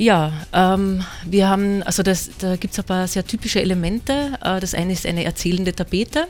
Ja, 0.00 0.32
ähm, 0.54 1.04
wir 1.26 1.50
haben, 1.50 1.82
also 1.82 2.02
das, 2.02 2.30
da 2.38 2.56
gibt 2.56 2.72
es 2.72 2.78
ein 2.78 2.86
paar 2.86 3.06
sehr 3.06 3.26
typische 3.26 3.60
Elemente. 3.60 4.32
Äh, 4.42 4.58
das 4.58 4.72
eine 4.72 4.94
ist 4.94 5.04
eine 5.04 5.24
erzählende 5.24 5.74
Tapete. 5.74 6.20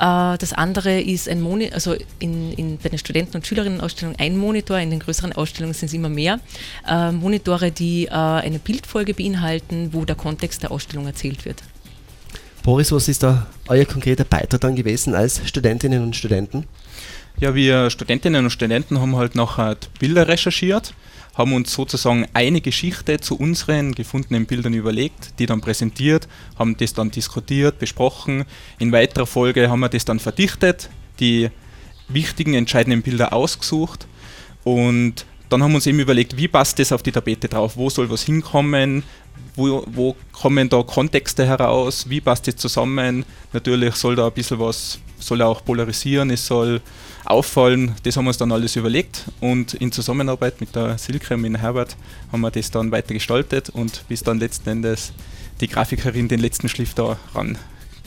Äh, 0.00 0.38
das 0.38 0.54
andere 0.54 0.98
ist 0.98 1.28
ein 1.28 1.42
Monitor, 1.42 1.74
also 1.74 1.96
in, 2.18 2.50
in, 2.54 2.78
bei 2.78 2.88
den 2.88 2.98
Studenten- 2.98 3.36
und 3.36 3.46
Schülerinnenausstellungen 3.46 4.18
ein 4.18 4.38
Monitor, 4.38 4.78
in 4.78 4.88
den 4.88 5.00
größeren 5.00 5.34
Ausstellungen 5.34 5.74
sind 5.74 5.88
es 5.88 5.92
immer 5.92 6.08
mehr. 6.08 6.40
Äh, 6.88 7.12
Monitore, 7.12 7.70
die 7.72 8.06
äh, 8.06 8.10
eine 8.10 8.58
Bildfolge 8.58 9.12
beinhalten, 9.12 9.90
wo 9.92 10.06
der 10.06 10.16
Kontext 10.16 10.62
der 10.62 10.70
Ausstellung 10.70 11.04
erzählt 11.04 11.44
wird. 11.44 11.62
Boris, 12.62 12.90
was 12.90 13.06
ist 13.06 13.22
da 13.22 13.48
euer 13.66 13.84
konkreter 13.84 14.24
Beitrag 14.24 14.62
dann 14.62 14.76
gewesen 14.76 15.14
als 15.14 15.46
Studentinnen 15.46 16.02
und 16.02 16.16
Studenten? 16.16 16.64
Ja, 17.38 17.54
wir 17.54 17.90
Studentinnen 17.90 18.46
und 18.46 18.50
Studenten 18.50 18.98
haben 18.98 19.14
halt 19.14 19.34
nachher 19.34 19.76
Bilder 20.00 20.26
recherchiert 20.26 20.94
haben 21.38 21.52
uns 21.54 21.72
sozusagen 21.72 22.26
eine 22.34 22.60
Geschichte 22.60 23.20
zu 23.20 23.38
unseren 23.38 23.94
gefundenen 23.94 24.44
Bildern 24.44 24.74
überlegt, 24.74 25.38
die 25.38 25.46
dann 25.46 25.60
präsentiert, 25.60 26.28
haben 26.58 26.76
das 26.76 26.92
dann 26.92 27.12
diskutiert, 27.12 27.78
besprochen. 27.78 28.44
In 28.78 28.90
weiterer 28.92 29.26
Folge 29.26 29.70
haben 29.70 29.80
wir 29.80 29.88
das 29.88 30.04
dann 30.04 30.18
verdichtet, 30.18 30.90
die 31.20 31.48
wichtigen, 32.08 32.54
entscheidenden 32.54 33.02
Bilder 33.02 33.32
ausgesucht 33.32 34.06
und 34.64 35.24
dann 35.48 35.62
haben 35.62 35.70
wir 35.70 35.76
uns 35.76 35.86
eben 35.86 36.00
überlegt, 36.00 36.36
wie 36.36 36.48
passt 36.48 36.78
das 36.78 36.92
auf 36.92 37.02
die 37.02 37.12
Tapete 37.12 37.48
drauf, 37.48 37.76
wo 37.76 37.88
soll 37.88 38.10
was 38.10 38.24
hinkommen, 38.24 39.02
wo, 39.54 39.84
wo 39.86 40.16
kommen 40.32 40.68
da 40.68 40.82
Kontexte 40.82 41.46
heraus, 41.46 42.08
wie 42.08 42.20
passt 42.20 42.48
das 42.48 42.56
zusammen. 42.56 43.24
Natürlich 43.52 43.94
soll 43.94 44.16
da 44.16 44.26
ein 44.26 44.32
bisschen 44.32 44.58
was, 44.58 44.98
soll 45.18 45.42
auch 45.42 45.64
polarisieren, 45.64 46.30
es 46.30 46.46
soll 46.46 46.80
auffallen. 47.24 47.94
Das 48.02 48.16
haben 48.16 48.24
wir 48.24 48.30
uns 48.30 48.38
dann 48.38 48.52
alles 48.52 48.76
überlegt 48.76 49.24
und 49.40 49.74
in 49.74 49.92
Zusammenarbeit 49.92 50.60
mit 50.60 50.74
der 50.74 50.98
Silke 50.98 51.34
und 51.34 51.42
mit 51.42 51.58
Herbert 51.58 51.96
haben 52.32 52.40
wir 52.40 52.50
das 52.50 52.70
dann 52.70 52.90
weiter 52.90 53.14
gestaltet 53.14 53.70
und 53.70 54.04
bis 54.08 54.22
dann 54.22 54.38
letzten 54.38 54.68
Endes 54.70 55.12
die 55.60 55.68
Grafikerin 55.68 56.28
den 56.28 56.40
letzten 56.40 56.68
Schliff 56.68 56.94
daran 56.94 57.58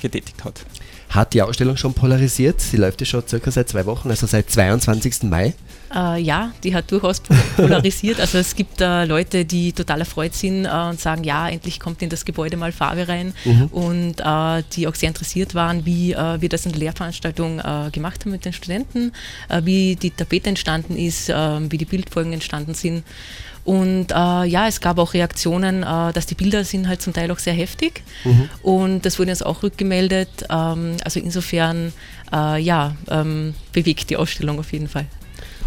getätigt 0.02 0.44
hat. 0.44 0.66
Hat 1.10 1.34
die 1.34 1.42
Ausstellung 1.42 1.78
schon 1.78 1.94
polarisiert? 1.94 2.62
Sie 2.62 2.78
läuft 2.78 3.02
ja 3.02 3.06
schon 3.06 3.28
circa 3.28 3.52
seit 3.52 3.70
zwei 3.70 3.86
Wochen, 3.86 4.10
also 4.10 4.26
seit 4.28 4.50
22. 4.50 5.24
Mai. 5.24 5.54
Äh, 5.94 6.22
ja, 6.22 6.52
die 6.64 6.74
hat 6.74 6.92
durchaus 6.92 7.22
polarisiert. 7.56 8.20
Also 8.20 8.38
es 8.38 8.56
gibt 8.56 8.82
äh, 8.82 9.06
Leute, 9.06 9.46
die 9.46 9.74
total 9.74 10.00
erfreut 10.00 10.34
sind 10.34 10.66
äh, 10.66 10.70
und 10.70 11.00
sagen, 11.00 11.24
ja, 11.24 11.50
endlich 11.50 11.80
kommt 11.80 12.02
in 12.02 12.10
das 12.10 12.26
Gebäude 12.26 12.58
mal 12.58 12.72
Farbe 12.72 13.08
rein 13.08 13.34
mhm. 13.46 13.66
und 13.68 14.20
äh, 14.20 14.64
die 14.74 14.88
auch 14.88 14.96
sehr 14.96 15.10
interessiert 15.10 15.56
waren, 15.56 15.86
wie 15.86 16.14
äh, 16.14 16.42
wir 16.42 16.50
das 16.50 16.66
in 16.66 16.72
der 16.72 16.80
Lehrveranstaltung 16.80 17.60
äh, 17.60 17.90
gemacht 17.92 18.22
haben 18.22 18.32
mit 18.32 18.46
den 18.46 18.54
Studenten, 18.54 19.12
wie 19.64 19.96
die 19.96 20.12
Tapete 20.12 20.50
entstanden 20.50 20.96
ist, 20.96 21.30
wie 21.30 21.78
die 21.78 21.86
Bildfolgen 21.86 22.34
entstanden 22.34 22.74
sind. 22.74 23.04
Und 23.64 24.12
äh, 24.12 24.46
ja, 24.46 24.68
es 24.68 24.82
gab 24.82 24.98
auch 24.98 25.14
Reaktionen, 25.14 25.84
äh, 25.84 26.14
dass 26.14 26.26
die 26.26 26.36
Bilder 26.36 26.64
sind 26.64 26.88
halt 26.88 27.02
zum 27.02 27.14
Teil 27.14 27.30
auch 27.32 27.40
sehr 27.40 27.54
heftig. 27.54 28.04
Mhm. 28.24 28.50
Und 28.64 29.06
das 29.06 29.20
wurde 29.20 29.32
uns 29.32 29.44
auch 29.44 29.62
rückgemeldet. 29.62 30.30
Ähm, 30.50 30.98
also 31.04 31.20
insofern, 31.20 31.94
äh, 32.34 32.60
ja, 32.60 32.96
ähm, 33.10 33.54
bewegt 33.72 34.10
die 34.10 34.18
Ausstellung 34.18 34.60
auf 34.60 34.72
jeden 34.74 34.88
Fall. 34.88 35.06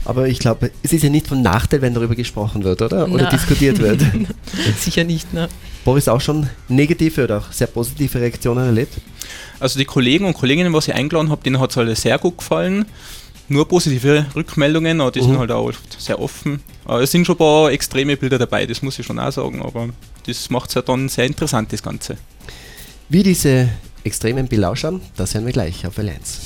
Aber 0.05 0.29
ich 0.29 0.39
glaube, 0.39 0.71
es 0.83 0.93
ist 0.93 1.03
ja 1.03 1.09
nicht 1.11 1.27
von 1.27 1.41
Nachteil, 1.41 1.81
wenn 1.81 1.95
darüber 1.95 2.15
gesprochen 2.15 2.63
wird, 2.65 2.83
oder? 2.83 3.09
Oder 3.11 3.25
Na. 3.25 3.31
diskutiert 3.31 3.79
wird. 3.79 4.03
Sicher 4.79 5.05
nicht, 5.05 5.33
ne? 5.33 5.49
Boris 5.85 6.09
auch 6.09 6.21
schon 6.21 6.49
negative 6.69 7.25
oder 7.25 7.39
auch 7.39 7.53
sehr 7.53 7.67
positive 7.69 8.21
Reaktionen 8.21 8.67
erlebt? 8.67 8.95
Also 9.61 9.79
die 9.79 9.85
Kollegen 9.85 10.25
und 10.27 10.35
Kolleginnen, 10.35 10.73
was 10.73 10.89
ich 10.89 10.95
eingeladen 10.95 11.31
habe, 11.31 11.43
denen 11.43 11.59
hat 11.59 11.71
es 11.71 11.79
alle 11.79 11.97
sehr 11.97 12.19
gut 12.19 12.39
gefallen. 12.39 12.85
Nur 13.49 13.69
positive 13.69 14.25
Rückmeldungen, 14.35 15.01
aber 15.03 15.11
die 15.11 15.21
Mhm. 15.21 15.25
sind 15.27 15.39
halt 15.39 15.51
auch 15.51 15.67
oft 15.69 16.01
sehr 16.01 16.19
offen. 16.19 16.61
Es 16.89 17.11
sind 17.11 17.27
schon 17.27 17.35
ein 17.35 17.39
paar 17.39 17.71
extreme 17.73 18.17
Bilder 18.17 18.39
dabei, 18.39 18.65
das 18.67 18.81
muss 18.83 18.99
ich 18.99 19.05
schon 19.07 19.19
auch 19.19 19.31
sagen, 19.33 19.63
aber 19.63 19.89
das 20.27 20.49
macht 20.51 20.69
es 20.71 20.75
ja 20.75 20.83
dann 20.83 21.09
sehr 21.11 21.27
interessant, 21.27 21.71
das 21.73 21.83
Ganze. 21.83 22.17
Wie 23.11 23.23
diese 23.23 23.69
extremen 24.03 24.49
Bilder 24.49 24.71
ausschauen, 24.71 25.01
das 25.17 25.35
hören 25.35 25.45
wir 25.45 25.53
gleich 25.53 25.87
auf 25.87 25.99
Welle 25.99 26.13
1. 26.13 26.41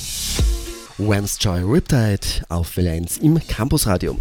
Wham's 0.99 1.37
Joy 1.39 1.61
Riptide 1.61 2.45
auf 2.49 2.75
Welle 2.75 2.91
1 2.91 3.19
im 3.19 3.39
Campusradio. 3.47 4.17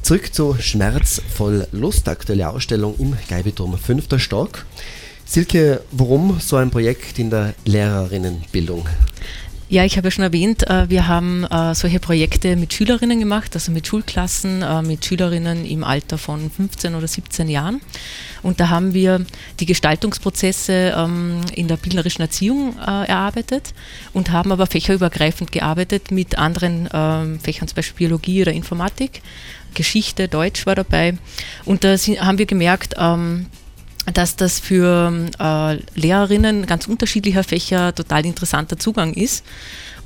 Zurück 0.00 0.32
zu 0.32 0.56
Schmerzvoll 0.58 1.66
Lust, 1.72 2.08
aktuelle 2.08 2.48
Ausstellung 2.48 2.96
im 2.98 3.14
Geibeturm 3.28 3.76
5. 3.76 4.18
Stock. 4.18 4.64
Silke, 5.26 5.82
warum 5.90 6.40
so 6.40 6.56
ein 6.56 6.70
Projekt 6.70 7.18
in 7.18 7.28
der 7.28 7.54
Lehrerinnenbildung? 7.66 8.88
Ja, 9.68 9.84
ich 9.84 9.96
habe 9.96 10.06
ja 10.06 10.10
schon 10.12 10.22
erwähnt, 10.22 10.64
äh, 10.70 10.88
wir 10.88 11.08
haben 11.08 11.42
äh, 11.42 11.74
solche 11.74 11.98
Projekte 11.98 12.54
mit 12.54 12.72
Schülerinnen 12.72 13.18
gemacht, 13.18 13.50
also 13.54 13.72
mit 13.72 13.84
Schulklassen, 13.84 14.62
äh, 14.62 14.80
mit 14.82 15.04
Schülerinnen 15.04 15.64
im 15.64 15.82
Alter 15.82 16.18
von 16.18 16.48
15 16.52 16.94
oder 16.94 17.08
17 17.08 17.48
Jahren. 17.48 17.80
Und 18.44 18.60
da 18.60 18.68
haben 18.68 18.94
wir 18.94 19.26
die 19.58 19.66
Gestaltungsprozesse 19.66 20.94
ähm, 20.96 21.40
in 21.52 21.66
der 21.66 21.78
bildnerischen 21.78 22.22
Erziehung 22.22 22.78
erarbeitet 22.78 23.74
und 24.12 24.30
haben 24.30 24.52
aber 24.52 24.68
fächerübergreifend 24.68 25.50
gearbeitet 25.50 26.12
mit 26.12 26.38
anderen 26.38 26.88
ähm, 26.92 27.40
Fächern, 27.40 27.66
zum 27.66 27.74
Beispiel 27.74 28.06
Biologie 28.06 28.42
oder 28.42 28.52
Informatik. 28.52 29.20
Geschichte, 29.74 30.28
Deutsch 30.28 30.64
war 30.66 30.76
dabei. 30.76 31.18
Und 31.64 31.82
da 31.82 31.96
haben 31.96 32.38
wir 32.38 32.46
gemerkt, 32.46 32.94
ähm, 32.98 33.46
dass 34.12 34.36
das 34.36 34.60
für 34.60 35.12
äh, 35.38 35.78
Lehrerinnen 35.98 36.66
ganz 36.66 36.86
unterschiedlicher 36.86 37.44
Fächer 37.44 37.94
total 37.94 38.24
interessanter 38.24 38.78
Zugang 38.78 39.12
ist 39.14 39.44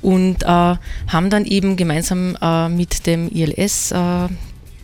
und 0.03 0.43
äh, 0.43 0.47
haben 0.47 1.31
dann 1.31 1.45
eben 1.45 1.77
gemeinsam 1.77 2.37
äh, 2.41 2.69
mit 2.69 3.07
dem 3.07 3.31
ILS 3.31 3.93
äh, 3.93 4.29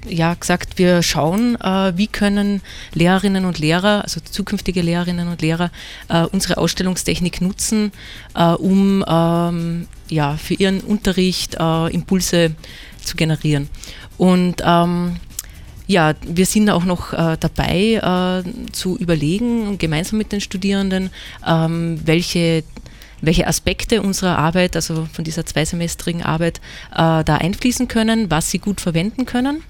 ja, 0.09 0.35
gesagt, 0.35 0.79
wir 0.79 1.03
schauen, 1.03 1.57
äh, 1.61 1.93
wie 1.97 2.07
können 2.07 2.63
Lehrerinnen 2.95 3.45
und 3.45 3.59
Lehrer, 3.59 4.03
also 4.05 4.21
zukünftige 4.21 4.83
Lehrerinnen 4.83 5.29
und 5.29 5.43
Lehrer, 5.43 5.71
äh, 6.09 6.23
unsere 6.23 6.59
Ausstellungstechnik 6.59 7.41
nutzen, 7.41 7.91
um 8.59 9.05
ähm, 9.09 9.89
ja, 10.09 10.37
für 10.37 10.55
ihren 10.55 10.81
Unterricht 10.81 11.57
Impulse 11.91 12.55
zu 13.03 13.17
generieren. 13.17 13.69
Und 14.19 14.63
ähm, 14.65 15.17
ja, 15.87 16.15
wir 16.23 16.47
sind 16.47 16.69
auch 16.71 16.85
noch 16.85 17.13
äh, 17.13 17.37
dabei 17.39 18.43
äh, 18.45 18.73
zu 18.73 18.97
überlegen, 18.99 19.79
gemeinsam 19.79 20.19
mit 20.19 20.33
den 20.33 20.41
Studierenden, 20.41 21.11
ähm, 21.47 22.01
welche, 22.05 22.65
welche 23.21 23.47
Aspekte 23.47 24.03
unserer 24.03 24.39
Arbeit, 24.39 24.75
also 24.75 25.07
von 25.13 25.25
dieser 25.25 25.47
zweisemestrigen 25.47 26.23
Arbeit, 26.23 26.61
äh, 26.93 27.23
da 27.23 27.37
einfließen 27.37 27.89
können, 27.89 28.31
was 28.31 28.51
sie 28.51 28.59
gut 28.59 28.81
verwenden 28.81 29.27
können. 29.27 29.63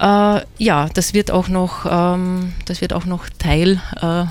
Äh, 0.00 0.40
ja, 0.58 0.88
das 0.94 1.14
wird 1.14 1.30
auch 1.32 1.48
noch, 1.48 1.84
ähm, 1.90 2.52
das 2.66 2.80
wird 2.80 2.92
auch 2.92 3.04
noch 3.04 3.28
Teil 3.28 3.80
äh, 4.00 4.24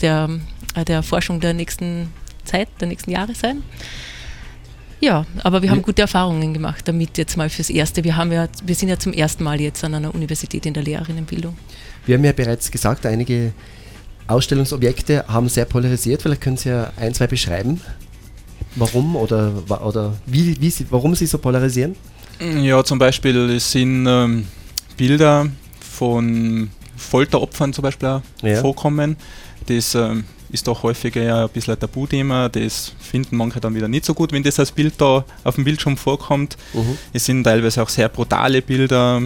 der, 0.00 0.28
äh, 0.76 0.84
der 0.84 1.02
Forschung 1.02 1.40
der 1.40 1.54
nächsten 1.54 2.12
Zeit, 2.44 2.68
der 2.80 2.88
nächsten 2.88 3.10
Jahre 3.10 3.34
sein. 3.34 3.62
Ja, 5.02 5.26
aber 5.42 5.62
wir 5.62 5.70
haben 5.70 5.82
gute 5.82 6.02
Erfahrungen 6.02 6.54
gemacht 6.54 6.86
damit 6.86 7.18
jetzt 7.18 7.36
mal 7.36 7.50
fürs 7.50 7.70
Erste. 7.70 8.04
Wir, 8.04 8.16
haben 8.16 8.30
ja, 8.30 8.46
wir 8.64 8.74
sind 8.76 8.88
ja 8.88 8.98
zum 8.98 9.12
ersten 9.12 9.42
Mal 9.42 9.60
jetzt 9.60 9.82
an 9.82 9.94
einer 9.94 10.14
Universität 10.14 10.64
in 10.64 10.74
der 10.74 10.84
Lehrerinnenbildung. 10.84 11.56
Wir 12.06 12.16
haben 12.16 12.24
ja 12.24 12.30
bereits 12.32 12.70
gesagt, 12.70 13.04
einige 13.04 13.52
Ausstellungsobjekte 14.28 15.24
haben 15.26 15.48
sehr 15.48 15.64
polarisiert. 15.64 16.22
Vielleicht 16.22 16.40
können 16.40 16.56
Sie 16.56 16.68
ja 16.68 16.92
ein, 16.96 17.12
zwei 17.14 17.26
beschreiben, 17.26 17.80
warum 18.76 19.16
oder, 19.16 19.52
oder 19.84 20.14
wie, 20.26 20.60
wie 20.60 20.70
sie, 20.70 20.86
warum 20.90 21.16
sie 21.16 21.26
so 21.26 21.38
polarisieren. 21.38 21.96
Ja, 22.60 22.82
zum 22.84 22.98
Beispiel 22.98 23.50
es 23.50 23.72
sind 23.72 24.06
ähm, 24.06 24.46
Bilder 24.96 25.48
von 25.80 26.70
Folteropfern 26.96 27.72
zum 27.72 27.82
Beispiel 27.82 28.08
auch 28.08 28.22
Ja. 28.42 28.60
vorkommen. 28.60 29.16
Das 29.66 29.94
ähm, 29.96 30.24
ist 30.52 30.68
doch 30.68 30.82
häufiger 30.82 31.22
ja 31.22 31.44
ein 31.44 31.48
bisschen 31.48 31.74
ein 31.74 31.80
Tabuthema. 31.80 32.48
Das 32.48 32.92
finden 33.00 33.36
manche 33.36 33.60
dann 33.60 33.74
wieder 33.74 33.88
nicht 33.88 34.04
so 34.04 34.14
gut, 34.14 34.32
wenn 34.32 34.42
das 34.42 34.60
als 34.60 34.70
Bild 34.70 34.94
da 34.98 35.24
auf 35.44 35.54
dem 35.56 35.64
Bildschirm 35.64 35.96
vorkommt. 35.96 36.56
Mhm. 36.74 36.98
Es 37.12 37.24
sind 37.24 37.44
teilweise 37.44 37.82
auch 37.82 37.88
sehr 37.88 38.08
brutale 38.08 38.62
Bilder, 38.62 39.22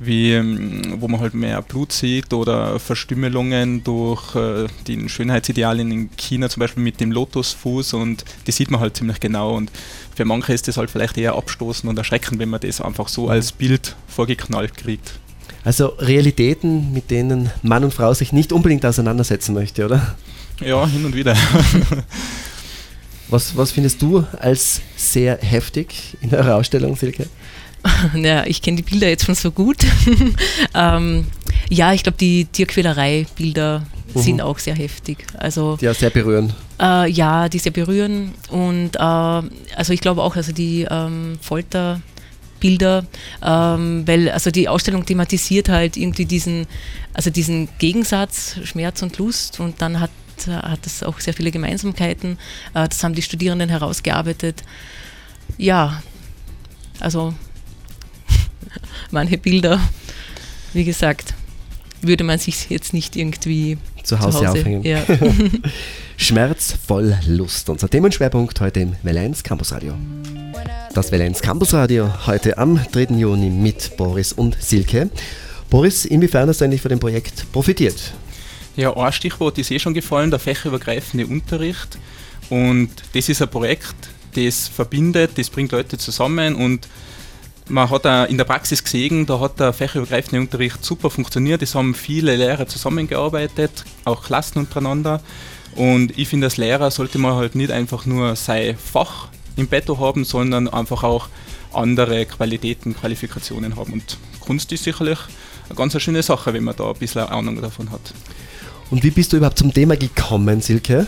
wie, 0.00 0.32
ähm, 0.32 1.00
wo 1.00 1.08
man 1.08 1.20
halt 1.20 1.34
mehr 1.34 1.60
Blut 1.62 1.92
sieht 1.92 2.32
oder 2.32 2.78
Verstümmelungen 2.78 3.82
durch 3.84 4.34
äh, 4.34 4.66
die 4.86 5.08
Schönheitsidealen 5.08 5.90
in 5.90 6.10
China, 6.16 6.48
zum 6.48 6.60
Beispiel 6.60 6.82
mit 6.82 7.00
dem 7.00 7.12
Lotusfuß 7.12 7.94
und 7.94 8.24
die 8.46 8.52
sieht 8.52 8.70
man 8.70 8.80
halt 8.80 8.96
ziemlich 8.96 9.20
genau 9.20 9.56
und 9.56 9.70
für 10.14 10.24
manche 10.24 10.52
ist 10.52 10.68
das 10.68 10.76
halt 10.76 10.90
vielleicht 10.90 11.18
eher 11.18 11.34
abstoßend 11.34 11.90
und 11.90 11.98
erschreckend, 11.98 12.38
wenn 12.38 12.48
man 12.48 12.60
das 12.60 12.80
einfach 12.80 13.08
so 13.08 13.28
als 13.28 13.52
Bild 13.52 13.96
vorgeknallt 14.06 14.76
kriegt. 14.76 15.14
Also 15.64 15.86
Realitäten, 15.98 16.92
mit 16.92 17.10
denen 17.10 17.50
Mann 17.62 17.84
und 17.84 17.92
Frau 17.92 18.14
sich 18.14 18.32
nicht 18.32 18.52
unbedingt 18.52 18.84
auseinandersetzen 18.86 19.54
möchte, 19.54 19.84
oder? 19.84 20.16
Ja, 20.64 20.86
hin 20.86 21.04
und 21.04 21.14
wieder. 21.14 21.36
Was, 23.30 23.54
was 23.54 23.72
findest 23.72 24.00
du 24.00 24.24
als 24.40 24.80
sehr 24.96 25.36
heftig 25.42 26.16
in 26.22 26.34
eurer 26.34 26.56
Ausstellung, 26.56 26.96
Silke? 26.96 27.26
Naja, 28.14 28.44
ich 28.46 28.62
kenne 28.62 28.78
die 28.78 28.82
Bilder 28.82 29.08
jetzt 29.08 29.26
schon 29.26 29.34
so 29.34 29.50
gut. 29.50 29.76
ähm, 30.74 31.26
ja, 31.68 31.92
ich 31.92 32.02
glaube, 32.02 32.16
die 32.18 32.46
Tierquälerei-Bilder 32.46 33.84
Mhm. 34.14 34.20
sind 34.20 34.40
auch 34.40 34.58
sehr 34.58 34.74
heftig. 34.74 35.18
Also 35.36 35.76
Die 35.76 35.84
ja 35.84 35.94
sehr 35.94 36.10
berühren. 36.10 36.52
Äh, 36.80 37.10
ja, 37.10 37.48
die 37.48 37.58
sehr 37.58 37.72
berühren 37.72 38.32
und 38.50 38.96
äh, 38.96 38.98
also 38.98 39.92
ich 39.92 40.00
glaube 40.00 40.22
auch, 40.22 40.36
also 40.36 40.52
die 40.52 40.86
ähm, 40.90 41.38
Folterbilder, 42.58 43.06
ähm, 43.42 44.06
weil 44.06 44.30
also 44.30 44.50
die 44.50 44.68
Ausstellung 44.68 45.04
thematisiert 45.06 45.68
halt 45.68 45.96
irgendwie 45.96 46.26
diesen, 46.26 46.66
also 47.14 47.30
diesen 47.30 47.68
Gegensatz 47.78 48.56
Schmerz 48.64 49.02
und 49.02 49.18
Lust 49.18 49.60
und 49.60 49.80
dann 49.80 50.00
hat 50.00 50.10
hat 50.46 50.86
es 50.86 51.02
auch 51.02 51.18
sehr 51.18 51.34
viele 51.34 51.50
Gemeinsamkeiten. 51.50 52.38
Äh, 52.72 52.88
das 52.88 53.02
haben 53.02 53.12
die 53.12 53.22
Studierenden 53.22 53.68
herausgearbeitet. 53.70 54.62
Ja, 55.56 56.00
also 57.00 57.34
manche 59.10 59.36
Bilder, 59.36 59.80
wie 60.74 60.84
gesagt, 60.84 61.34
würde 62.02 62.22
man 62.22 62.38
sich 62.38 62.70
jetzt 62.70 62.94
nicht 62.94 63.16
irgendwie 63.16 63.78
Zu 64.04 64.20
Hause, 64.20 64.48
aufhängen. 64.48 64.84
Ja. 64.84 65.02
Schmerzvoll 66.16 67.18
Lust. 67.26 67.68
Unser 67.68 67.90
Themenschwerpunkt 67.90 68.60
heute 68.60 68.78
im 68.78 68.94
Welle 69.02 69.18
1 69.18 69.42
Campusradio. 69.42 69.94
Das 70.98 71.12
Welle 71.12 71.26
1 71.26 71.42
Campusradio 71.42 72.26
heute 72.26 72.58
am 72.58 72.80
3. 72.90 73.14
Juni 73.14 73.50
mit 73.50 73.96
Boris 73.96 74.32
und 74.32 74.60
Silke. 74.60 75.08
Boris, 75.70 76.04
inwiefern 76.04 76.48
hast 76.48 76.60
du 76.60 76.64
eigentlich 76.64 76.82
von 76.82 76.88
dem 76.88 76.98
Projekt 76.98 77.52
profitiert? 77.52 78.14
Ja, 78.74 78.96
ein 78.96 79.12
Stichwort 79.12 79.56
ist 79.58 79.70
eh 79.70 79.78
schon 79.78 79.94
gefallen, 79.94 80.30
der 80.30 80.40
fächerübergreifende 80.40 81.24
Unterricht. 81.28 82.00
Und 82.50 82.90
das 83.14 83.28
ist 83.28 83.40
ein 83.40 83.48
Projekt, 83.48 83.94
das 84.34 84.66
verbindet, 84.66 85.38
das 85.38 85.50
bringt 85.50 85.70
Leute 85.70 85.98
zusammen 85.98 86.56
und 86.56 86.88
man 87.68 87.88
hat 87.88 88.04
auch 88.04 88.24
in 88.24 88.36
der 88.36 88.44
Praxis 88.44 88.82
gesehen, 88.82 89.24
da 89.24 89.38
hat 89.38 89.60
der 89.60 89.72
fächerübergreifende 89.72 90.40
Unterricht 90.40 90.84
super 90.84 91.10
funktioniert. 91.10 91.62
Es 91.62 91.76
haben 91.76 91.94
viele 91.94 92.34
Lehrer 92.34 92.66
zusammengearbeitet, 92.66 93.84
auch 94.04 94.24
Klassen 94.24 94.58
untereinander. 94.58 95.20
Und 95.76 96.18
ich 96.18 96.26
finde, 96.26 96.48
als 96.48 96.56
Lehrer 96.56 96.90
sollte 96.90 97.18
man 97.18 97.36
halt 97.36 97.54
nicht 97.54 97.70
einfach 97.70 98.04
nur 98.04 98.34
sein 98.34 98.76
Fach 98.76 99.28
im 99.58 99.66
Betto 99.66 99.98
haben, 99.98 100.24
sondern 100.24 100.68
einfach 100.68 101.02
auch 101.02 101.28
andere 101.72 102.24
Qualitäten, 102.26 102.94
Qualifikationen 102.94 103.76
haben. 103.76 103.92
Und 103.92 104.16
Kunst 104.40 104.72
ist 104.72 104.84
sicherlich 104.84 105.18
eine 105.68 105.76
ganz 105.76 106.00
schöne 106.00 106.22
Sache, 106.22 106.54
wenn 106.54 106.64
man 106.64 106.76
da 106.76 106.88
ein 106.88 106.98
bisschen 106.98 107.22
Ahnung 107.22 107.60
davon 107.60 107.90
hat. 107.90 108.14
Und 108.90 109.02
wie 109.02 109.10
bist 109.10 109.32
du 109.32 109.36
überhaupt 109.36 109.58
zum 109.58 109.74
Thema 109.74 109.96
gekommen, 109.96 110.62
Silke? 110.62 111.06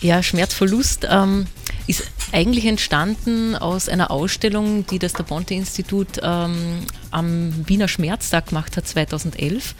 Ja, 0.00 0.22
Schmerzverlust 0.22 1.06
ähm, 1.08 1.46
ist 1.86 2.04
eigentlich 2.32 2.66
entstanden 2.66 3.56
aus 3.56 3.88
einer 3.88 4.10
Ausstellung, 4.10 4.86
die 4.86 4.98
das 4.98 5.12
der 5.12 5.24
Bonte-Institut 5.24 6.20
ähm, 6.22 6.80
am 7.10 7.68
Wiener 7.68 7.88
Schmerztag 7.88 8.48
gemacht 8.48 8.76
hat 8.76 8.86
2011. 8.86 9.74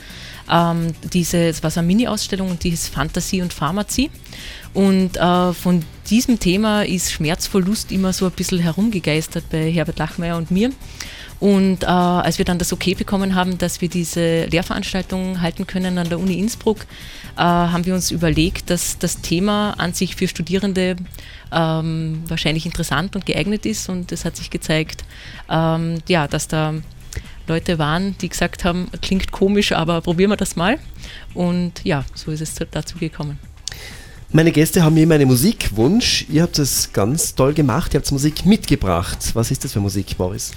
Ähm, 0.50 0.92
diese, 1.12 1.38
es 1.38 1.62
war 1.62 1.70
so 1.70 1.80
eine 1.80 1.86
Mini-Ausstellung 1.86 2.50
und 2.50 2.64
die 2.64 2.70
hieß 2.70 2.88
Fantasie 2.88 3.42
und 3.42 3.52
Pharmazie. 3.52 4.10
Und 4.74 5.16
äh, 5.16 5.52
von 5.52 5.84
diesem 6.10 6.38
Thema 6.38 6.82
ist 6.82 7.12
Schmerzverlust 7.12 7.92
immer 7.92 8.12
so 8.12 8.26
ein 8.26 8.32
bisschen 8.32 8.58
herumgegeistert 8.58 9.44
bei 9.50 9.70
Herbert 9.70 9.98
Lachmeier 9.98 10.36
und 10.36 10.50
mir. 10.50 10.70
Und 11.42 11.82
äh, 11.82 11.86
als 11.86 12.38
wir 12.38 12.44
dann 12.44 12.60
das 12.60 12.72
Okay 12.72 12.94
bekommen 12.94 13.34
haben, 13.34 13.58
dass 13.58 13.80
wir 13.80 13.88
diese 13.88 14.44
Lehrveranstaltung 14.44 15.40
halten 15.40 15.66
können 15.66 15.98
an 15.98 16.08
der 16.08 16.20
Uni 16.20 16.38
Innsbruck, 16.38 16.86
äh, 17.36 17.40
haben 17.40 17.84
wir 17.84 17.94
uns 17.94 18.12
überlegt, 18.12 18.70
dass 18.70 18.96
das 18.96 19.22
Thema 19.22 19.72
an 19.72 19.92
sich 19.92 20.14
für 20.14 20.28
Studierende 20.28 20.94
ähm, 21.50 22.22
wahrscheinlich 22.28 22.64
interessant 22.64 23.16
und 23.16 23.26
geeignet 23.26 23.66
ist. 23.66 23.88
Und 23.88 24.12
es 24.12 24.24
hat 24.24 24.36
sich 24.36 24.50
gezeigt, 24.50 25.02
ähm, 25.50 25.98
ja, 26.06 26.28
dass 26.28 26.46
da 26.46 26.74
Leute 27.48 27.76
waren, 27.76 28.16
die 28.18 28.28
gesagt 28.28 28.64
haben, 28.64 28.86
klingt 29.00 29.32
komisch, 29.32 29.72
aber 29.72 30.00
probieren 30.00 30.30
wir 30.30 30.36
das 30.36 30.54
mal. 30.54 30.78
Und 31.34 31.84
ja, 31.84 32.04
so 32.14 32.30
ist 32.30 32.40
es 32.40 32.54
dazu 32.70 32.98
gekommen. 32.98 33.40
Meine 34.30 34.52
Gäste 34.52 34.84
haben 34.84 34.94
mir 34.94 35.02
immer 35.02 35.16
einen 35.16 35.26
Musikwunsch. 35.26 36.24
Ihr 36.30 36.42
habt 36.42 36.56
das 36.56 36.92
ganz 36.92 37.34
toll 37.34 37.52
gemacht. 37.52 37.94
Ihr 37.94 37.98
habt 37.98 38.12
Musik 38.12 38.46
mitgebracht. 38.46 39.18
Was 39.34 39.50
ist 39.50 39.64
das 39.64 39.72
für 39.72 39.80
Musik, 39.80 40.16
Boris? 40.16 40.52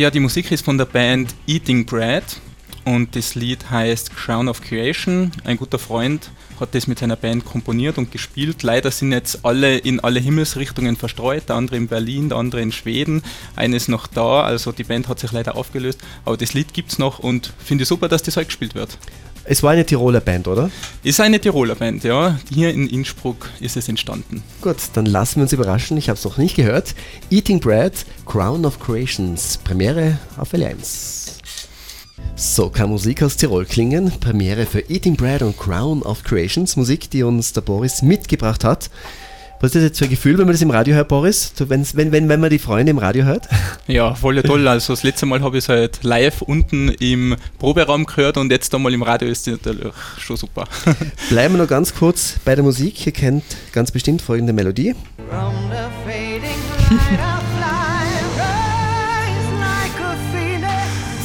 Ja, 0.00 0.10
die 0.10 0.20
Musik 0.20 0.50
ist 0.50 0.64
von 0.64 0.78
der 0.78 0.86
Band 0.86 1.34
Eating 1.46 1.84
Bread 1.84 2.24
und 2.86 3.14
das 3.14 3.34
Lied 3.34 3.70
heißt 3.70 4.16
Crown 4.16 4.48
of 4.48 4.62
Creation. 4.62 5.30
Ein 5.44 5.58
guter 5.58 5.78
Freund 5.78 6.30
hat 6.58 6.74
das 6.74 6.86
mit 6.86 7.00
seiner 7.00 7.16
Band 7.16 7.44
komponiert 7.44 7.98
und 7.98 8.10
gespielt. 8.10 8.62
Leider 8.62 8.90
sind 8.92 9.12
jetzt 9.12 9.44
alle 9.44 9.76
in 9.76 10.00
alle 10.00 10.18
Himmelsrichtungen 10.18 10.96
verstreut, 10.96 11.50
der 11.50 11.56
andere 11.56 11.76
in 11.76 11.86
Berlin, 11.86 12.30
der 12.30 12.38
andere 12.38 12.62
in 12.62 12.72
Schweden. 12.72 13.22
Einer 13.56 13.76
ist 13.76 13.90
noch 13.90 14.06
da, 14.06 14.42
also 14.42 14.72
die 14.72 14.84
Band 14.84 15.06
hat 15.06 15.18
sich 15.18 15.32
leider 15.32 15.54
aufgelöst, 15.54 16.00
aber 16.24 16.38
das 16.38 16.54
Lied 16.54 16.72
gibt 16.72 16.92
es 16.92 16.98
noch 16.98 17.18
und 17.18 17.52
finde 17.62 17.84
super, 17.84 18.08
dass 18.08 18.22
das 18.22 18.38
heute 18.38 18.46
gespielt 18.46 18.74
wird. 18.74 18.96
Es 19.44 19.62
war 19.62 19.72
eine 19.72 19.84
Tiroler 19.84 20.20
Band, 20.20 20.46
oder? 20.48 20.70
Ist 21.02 21.20
eine 21.20 21.40
Tiroler 21.40 21.74
Band, 21.74 22.04
ja. 22.04 22.38
Hier 22.52 22.70
in 22.70 22.86
Innsbruck 22.86 23.48
ist 23.60 23.76
es 23.76 23.88
entstanden. 23.88 24.42
Gut, 24.60 24.76
dann 24.92 25.06
lassen 25.06 25.36
wir 25.36 25.42
uns 25.42 25.52
überraschen. 25.52 25.96
Ich 25.96 26.08
habe 26.08 26.18
es 26.18 26.24
noch 26.24 26.36
nicht 26.36 26.56
gehört. 26.56 26.94
Eating 27.30 27.58
Bread, 27.58 27.94
Crown 28.26 28.64
of 28.64 28.78
Creations, 28.78 29.58
Premiere 29.64 30.18
auf 30.36 30.52
L1. 30.52 31.40
So 32.36 32.70
kann 32.70 32.90
Musik 32.90 33.22
aus 33.22 33.36
Tirol 33.36 33.64
klingen. 33.64 34.12
Premiere 34.20 34.66
für 34.66 34.80
Eating 34.88 35.16
Bread 35.16 35.42
und 35.42 35.58
Crown 35.58 36.02
of 36.02 36.22
Creations. 36.22 36.76
Musik, 36.76 37.10
die 37.10 37.22
uns 37.22 37.52
der 37.52 37.62
Boris 37.62 38.02
mitgebracht 38.02 38.64
hat. 38.64 38.90
Was 39.62 39.72
ist 39.72 39.74
das 39.74 39.82
jetzt 39.82 39.98
für 39.98 40.04
ein 40.06 40.10
Gefühl, 40.10 40.38
wenn 40.38 40.46
man 40.46 40.54
das 40.54 40.62
im 40.62 40.70
Radio 40.70 40.94
hört, 40.94 41.08
Boris? 41.08 41.52
Wenn, 41.58 41.86
wenn, 41.92 42.12
wenn, 42.12 42.30
wenn 42.30 42.40
man 42.40 42.48
die 42.48 42.58
Freunde 42.58 42.92
im 42.92 42.96
Radio 42.96 43.24
hört? 43.24 43.46
Ja, 43.88 44.14
voll 44.14 44.42
toll. 44.42 44.66
Also 44.66 44.94
das 44.94 45.02
letzte 45.02 45.26
Mal 45.26 45.42
habe 45.42 45.58
ich 45.58 45.64
es 45.64 45.68
halt 45.68 46.02
live 46.02 46.40
unten 46.40 46.88
im 46.88 47.36
Proberaum 47.58 48.06
gehört 48.06 48.38
und 48.38 48.50
jetzt 48.50 48.74
einmal 48.74 48.94
im 48.94 49.02
Radio 49.02 49.28
ist 49.28 49.46
es 49.46 49.52
natürlich 49.52 49.92
schon 50.18 50.38
super. 50.38 50.64
Bleiben 51.28 51.54
wir 51.54 51.62
noch 51.62 51.68
ganz 51.68 51.94
kurz 51.94 52.36
bei 52.42 52.54
der 52.54 52.64
Musik. 52.64 53.04
Ihr 53.04 53.12
kennt 53.12 53.44
ganz 53.72 53.90
bestimmt 53.90 54.22
folgende 54.22 54.54
Melodie. 54.54 54.94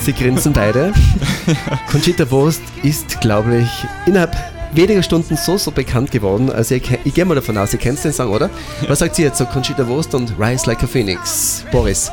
Sie 0.02 0.14
grinsen 0.14 0.52
beide. 0.52 0.92
Conchita 1.90 2.30
Wurst 2.32 2.64
ist, 2.84 3.22
glaube 3.22 3.60
ich, 3.60 3.86
innerhalb 4.06 4.36
weniger 4.76 5.04
Stunden 5.04 5.38
so, 5.38 5.58
so 5.58 5.72
bekannt 5.72 6.12
geworden. 6.12 6.52
Also 6.52 6.76
ich, 6.76 6.84
ich 7.04 7.14
gehe 7.14 7.26
mal 7.26 7.36
davon 7.36 7.58
aus, 7.58 7.74
ihr 7.74 7.80
kennt 7.80 8.04
den 8.04 8.14
Song, 8.14 8.32
oder? 8.32 8.50
Was 8.88 9.00
sagt 9.00 9.16
sie 9.16 9.24
jetzt 9.24 9.38
so 9.38 9.46
Conchita 9.46 9.88
Wurst 9.88 10.14
und 10.14 10.34
Rise 10.40 10.66
Like 10.68 10.84
a 10.84 10.88
Phoenix? 10.88 11.66
Boris. 11.72 12.12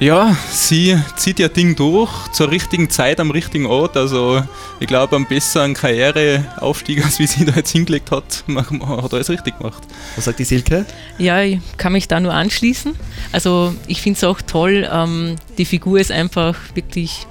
Ja, 0.00 0.36
sie 0.50 0.98
zieht 1.16 1.38
ihr 1.38 1.48
Ding 1.48 1.76
durch 1.76 2.10
zur 2.32 2.50
richtigen 2.50 2.90
Zeit 2.90 3.20
am 3.20 3.30
richtigen 3.30 3.64
Ort. 3.64 3.96
Also 3.96 4.42
ich 4.80 4.88
glaube, 4.88 5.14
am 5.16 5.26
besseren 5.26 5.74
Karriereaufstieg, 5.74 7.02
als 7.04 7.18
wie 7.18 7.26
sie 7.26 7.44
da 7.44 7.52
jetzt 7.54 7.70
hingelegt 7.70 8.10
hat, 8.10 8.44
hat 8.48 9.14
alles 9.14 9.30
richtig 9.30 9.56
gemacht. 9.58 9.82
Was 10.16 10.24
sagt 10.24 10.40
die 10.40 10.44
Silke? 10.44 10.84
Ja, 11.18 11.42
ich 11.42 11.60
kann 11.76 11.92
mich 11.92 12.08
da 12.08 12.18
nur 12.20 12.34
anschließen. 12.34 12.94
Also 13.32 13.74
ich 13.86 14.02
finde 14.02 14.16
es 14.16 14.24
auch 14.24 14.42
toll. 14.42 14.88
Ähm, 14.92 15.36
die 15.58 15.64
Figur 15.64 16.00
ist 16.00 16.10
einfach 16.10 16.56
wirklich 16.74 17.26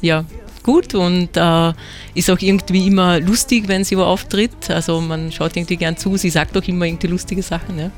ja, 0.00 0.24
gut 0.68 0.94
und 0.94 1.30
äh, 1.34 1.72
ist 2.14 2.28
auch 2.28 2.38
irgendwie 2.38 2.88
immer 2.88 3.20
lustig, 3.20 3.68
wenn 3.68 3.84
sie 3.84 3.96
wo 3.96 4.02
auftritt. 4.02 4.68
Also 4.68 5.00
man 5.00 5.32
schaut 5.32 5.56
irgendwie 5.56 5.78
gern 5.78 5.96
zu. 5.96 6.18
Sie 6.18 6.28
sagt 6.28 6.54
auch 6.58 6.64
immer 6.64 6.84
irgendwie 6.84 7.06
lustige 7.06 7.42
Sachen. 7.42 7.78
Ja, 7.78 7.90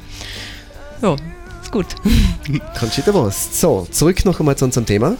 ja 1.03 1.17
ist 1.61 1.73
gut. 1.73 1.87
Conchita 2.79 3.13
Wurst. 3.13 3.61
So, 3.61 3.89
zurück 3.91 4.25
noch 4.25 4.39
einmal 4.39 4.57
zu 4.57 4.67
unserem 4.67 4.87
Thema. 4.87 5.17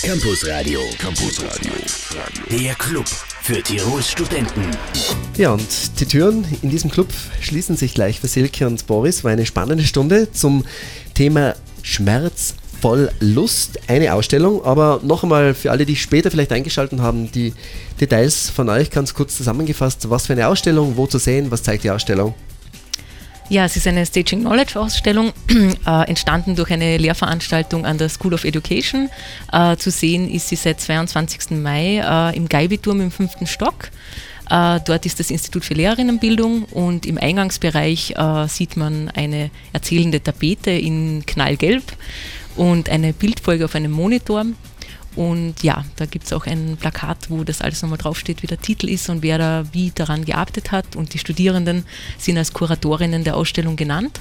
Campus 0.00 0.46
Radio. 0.46 0.80
Campus 0.96 1.42
Radio. 1.42 1.72
Der 2.52 2.76
Club 2.76 3.08
für 3.42 3.60
Tirols 3.60 4.08
Studenten. 4.08 4.62
Ja, 5.36 5.50
und 5.50 5.66
die 5.98 6.06
Türen 6.06 6.44
in 6.62 6.70
diesem 6.70 6.88
Club 6.88 7.08
schließen 7.40 7.76
sich 7.76 7.94
gleich 7.94 8.20
für 8.20 8.28
Silke 8.28 8.68
und 8.68 8.86
Boris. 8.86 9.24
War 9.24 9.32
eine 9.32 9.44
spannende 9.44 9.82
Stunde 9.82 10.30
zum 10.30 10.64
Thema 11.14 11.56
Schmerz 11.82 12.54
voll 12.80 13.10
Lust. 13.20 13.78
Eine 13.88 14.14
Ausstellung, 14.14 14.64
aber 14.64 15.00
noch 15.02 15.22
einmal 15.22 15.54
für 15.54 15.70
alle, 15.70 15.86
die 15.86 15.96
später 15.96 16.30
vielleicht 16.30 16.52
eingeschaltet 16.52 17.00
haben, 17.00 17.30
die 17.32 17.52
Details 18.00 18.50
von 18.50 18.68
euch 18.68 18.90
ganz 18.90 19.14
kurz 19.14 19.36
zusammengefasst. 19.36 20.08
Was 20.10 20.26
für 20.26 20.32
eine 20.32 20.48
Ausstellung, 20.48 20.96
wo 20.96 21.06
zu 21.06 21.18
sehen, 21.18 21.50
was 21.50 21.62
zeigt 21.62 21.84
die 21.84 21.90
Ausstellung? 21.90 22.34
Ja, 23.48 23.64
es 23.64 23.76
ist 23.76 23.86
eine 23.86 24.04
Staging 24.04 24.40
Knowledge 24.40 24.78
Ausstellung, 24.78 25.32
äh, 25.86 26.08
entstanden 26.08 26.56
durch 26.56 26.72
eine 26.72 26.96
Lehrveranstaltung 26.96 27.86
an 27.86 27.96
der 27.96 28.08
School 28.08 28.34
of 28.34 28.44
Education. 28.44 29.08
Äh, 29.52 29.76
zu 29.76 29.92
sehen 29.92 30.28
ist 30.28 30.48
sie 30.48 30.56
seit 30.56 30.80
22. 30.80 31.50
Mai 31.50 31.98
äh, 31.98 32.36
im 32.36 32.48
Geibiturm 32.48 33.00
im 33.00 33.12
fünften 33.12 33.46
Stock. 33.46 33.90
Äh, 34.50 34.80
dort 34.84 35.06
ist 35.06 35.20
das 35.20 35.30
Institut 35.30 35.64
für 35.64 35.74
Lehrerinnenbildung 35.74 36.64
und 36.64 37.06
im 37.06 37.18
Eingangsbereich 37.18 38.14
äh, 38.16 38.48
sieht 38.48 38.76
man 38.76 39.10
eine 39.10 39.50
erzählende 39.72 40.20
Tapete 40.20 40.72
in 40.72 41.24
Knallgelb 41.24 41.84
und 42.56 42.88
eine 42.88 43.12
Bildfolge 43.12 43.64
auf 43.64 43.74
einem 43.74 43.92
Monitor. 43.92 44.46
Und 45.14 45.62
ja, 45.62 45.84
da 45.96 46.04
gibt 46.04 46.26
es 46.26 46.32
auch 46.34 46.46
ein 46.46 46.76
Plakat, 46.78 47.30
wo 47.30 47.42
das 47.42 47.62
alles 47.62 47.80
nochmal 47.80 47.98
draufsteht, 47.98 48.42
wie 48.42 48.46
der 48.46 48.60
Titel 48.60 48.88
ist 48.88 49.08
und 49.08 49.22
wer 49.22 49.38
da 49.38 49.64
wie 49.72 49.90
daran 49.94 50.26
gearbeitet 50.26 50.72
hat. 50.72 50.94
Und 50.94 51.14
die 51.14 51.18
Studierenden 51.18 51.84
sind 52.18 52.36
als 52.36 52.52
Kuratorinnen 52.52 53.24
der 53.24 53.36
Ausstellung 53.36 53.76
genannt. 53.76 54.20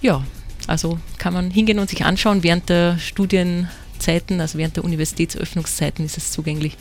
Ja, 0.00 0.24
also 0.66 0.98
kann 1.18 1.34
man 1.34 1.50
hingehen 1.50 1.78
und 1.78 1.90
sich 1.90 2.04
anschauen. 2.04 2.42
Während 2.42 2.70
der 2.70 2.98
Studienzeiten, 2.98 4.40
also 4.40 4.56
während 4.56 4.76
der 4.76 4.84
Universitätsöffnungszeiten 4.84 6.06
ist 6.06 6.16
es 6.16 6.32
zugänglich. 6.32 6.76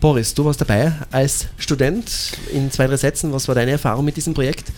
Boris, 0.00 0.34
du 0.34 0.44
warst 0.44 0.60
dabei 0.60 0.92
als 1.10 1.46
Student. 1.58 2.32
In 2.52 2.72
zwei, 2.72 2.86
drei 2.86 2.96
Sätzen, 2.96 3.32
was 3.32 3.46
war 3.46 3.54
deine 3.54 3.72
Erfahrung 3.72 4.04
mit 4.04 4.16
diesem 4.16 4.34
Projekt? 4.34 4.72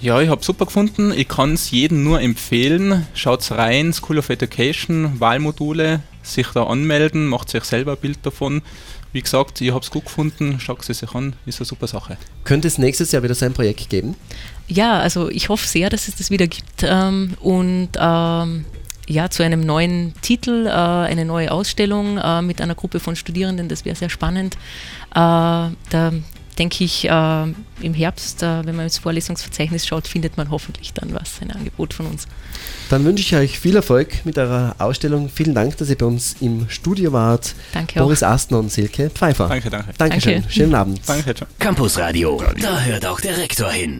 Ja, 0.00 0.20
ich 0.20 0.28
habe 0.28 0.44
super 0.44 0.66
gefunden. 0.66 1.12
Ich 1.16 1.26
kann 1.26 1.54
es 1.54 1.70
jedem 1.70 2.04
nur 2.04 2.20
empfehlen. 2.20 3.06
Schaut 3.14 3.50
rein, 3.50 3.92
School 3.92 4.18
of 4.18 4.28
Education, 4.28 5.18
Wahlmodule, 5.20 6.00
sich 6.22 6.48
da 6.48 6.64
anmelden, 6.64 7.26
macht 7.26 7.48
sich 7.48 7.64
selber 7.64 7.92
ein 7.92 7.98
Bild 7.98 8.18
davon. 8.22 8.62
Wie 9.12 9.22
gesagt, 9.22 9.60
ich 9.62 9.70
habe 9.70 9.80
es 9.80 9.90
gut 9.90 10.04
gefunden, 10.04 10.60
schaut 10.60 10.86
es 10.86 10.98
sich 10.98 11.14
an, 11.14 11.34
ist 11.46 11.58
eine 11.60 11.64
super 11.64 11.86
Sache. 11.86 12.18
Könnte 12.44 12.68
es 12.68 12.76
nächstes 12.76 13.12
Jahr 13.12 13.22
wieder 13.22 13.34
so 13.34 13.46
ein 13.46 13.54
Projekt 13.54 13.88
geben? 13.88 14.14
Ja, 14.68 14.98
also 14.98 15.30
ich 15.30 15.48
hoffe 15.48 15.66
sehr, 15.66 15.88
dass 15.88 16.08
es 16.08 16.16
das 16.16 16.30
wieder 16.30 16.46
gibt 16.46 16.82
ähm, 16.82 17.34
und 17.40 17.90
ähm, 17.98 18.66
ja, 19.08 19.30
zu 19.30 19.42
einem 19.42 19.60
neuen 19.60 20.12
Titel, 20.20 20.66
äh, 20.66 20.70
eine 20.70 21.24
neue 21.24 21.50
Ausstellung 21.50 22.18
äh, 22.18 22.42
mit 22.42 22.60
einer 22.60 22.74
Gruppe 22.74 23.00
von 23.00 23.16
Studierenden, 23.16 23.68
das 23.68 23.84
wäre 23.84 23.96
sehr 23.96 24.10
spannend. 24.10 24.56
Äh, 25.14 25.14
da 25.14 26.12
denke 26.58 26.84
ich, 26.84 27.08
äh, 27.08 27.44
im 27.80 27.94
Herbst, 27.94 28.42
äh, 28.42 28.64
wenn 28.64 28.76
man 28.76 28.84
ins 28.84 28.98
Vorlesungsverzeichnis 28.98 29.86
schaut, 29.86 30.06
findet 30.06 30.36
man 30.36 30.50
hoffentlich 30.50 30.92
dann 30.92 31.12
was, 31.14 31.40
ein 31.40 31.50
Angebot 31.50 31.94
von 31.94 32.06
uns. 32.06 32.26
Dann 32.88 33.04
wünsche 33.04 33.22
ich 33.22 33.34
euch 33.34 33.58
viel 33.58 33.76
Erfolg 33.76 34.24
mit 34.24 34.38
eurer 34.38 34.76
Ausstellung. 34.78 35.28
Vielen 35.28 35.54
Dank, 35.54 35.76
dass 35.76 35.90
ihr 35.90 35.98
bei 35.98 36.06
uns 36.06 36.36
im 36.40 36.68
Studio 36.68 37.12
wart. 37.12 37.54
Danke 37.72 37.98
Boris 37.98 38.22
auch. 38.22 38.28
Astner 38.28 38.58
und 38.58 38.72
Silke 38.72 39.10
Pfeiffer. 39.10 39.48
Danke, 39.48 39.70
danke. 39.70 39.92
Dankeschön. 39.98 40.34
Danke. 40.34 40.50
Schönen 40.50 40.74
Abend. 40.74 41.00
Danke, 41.06 41.34
ciao. 41.34 41.48
Campus 41.58 41.98
Radio. 41.98 42.42
Da 42.60 42.80
hört 42.80 43.06
auch 43.06 43.20
der 43.20 43.36
Rektor 43.36 43.70
hin. 43.70 43.94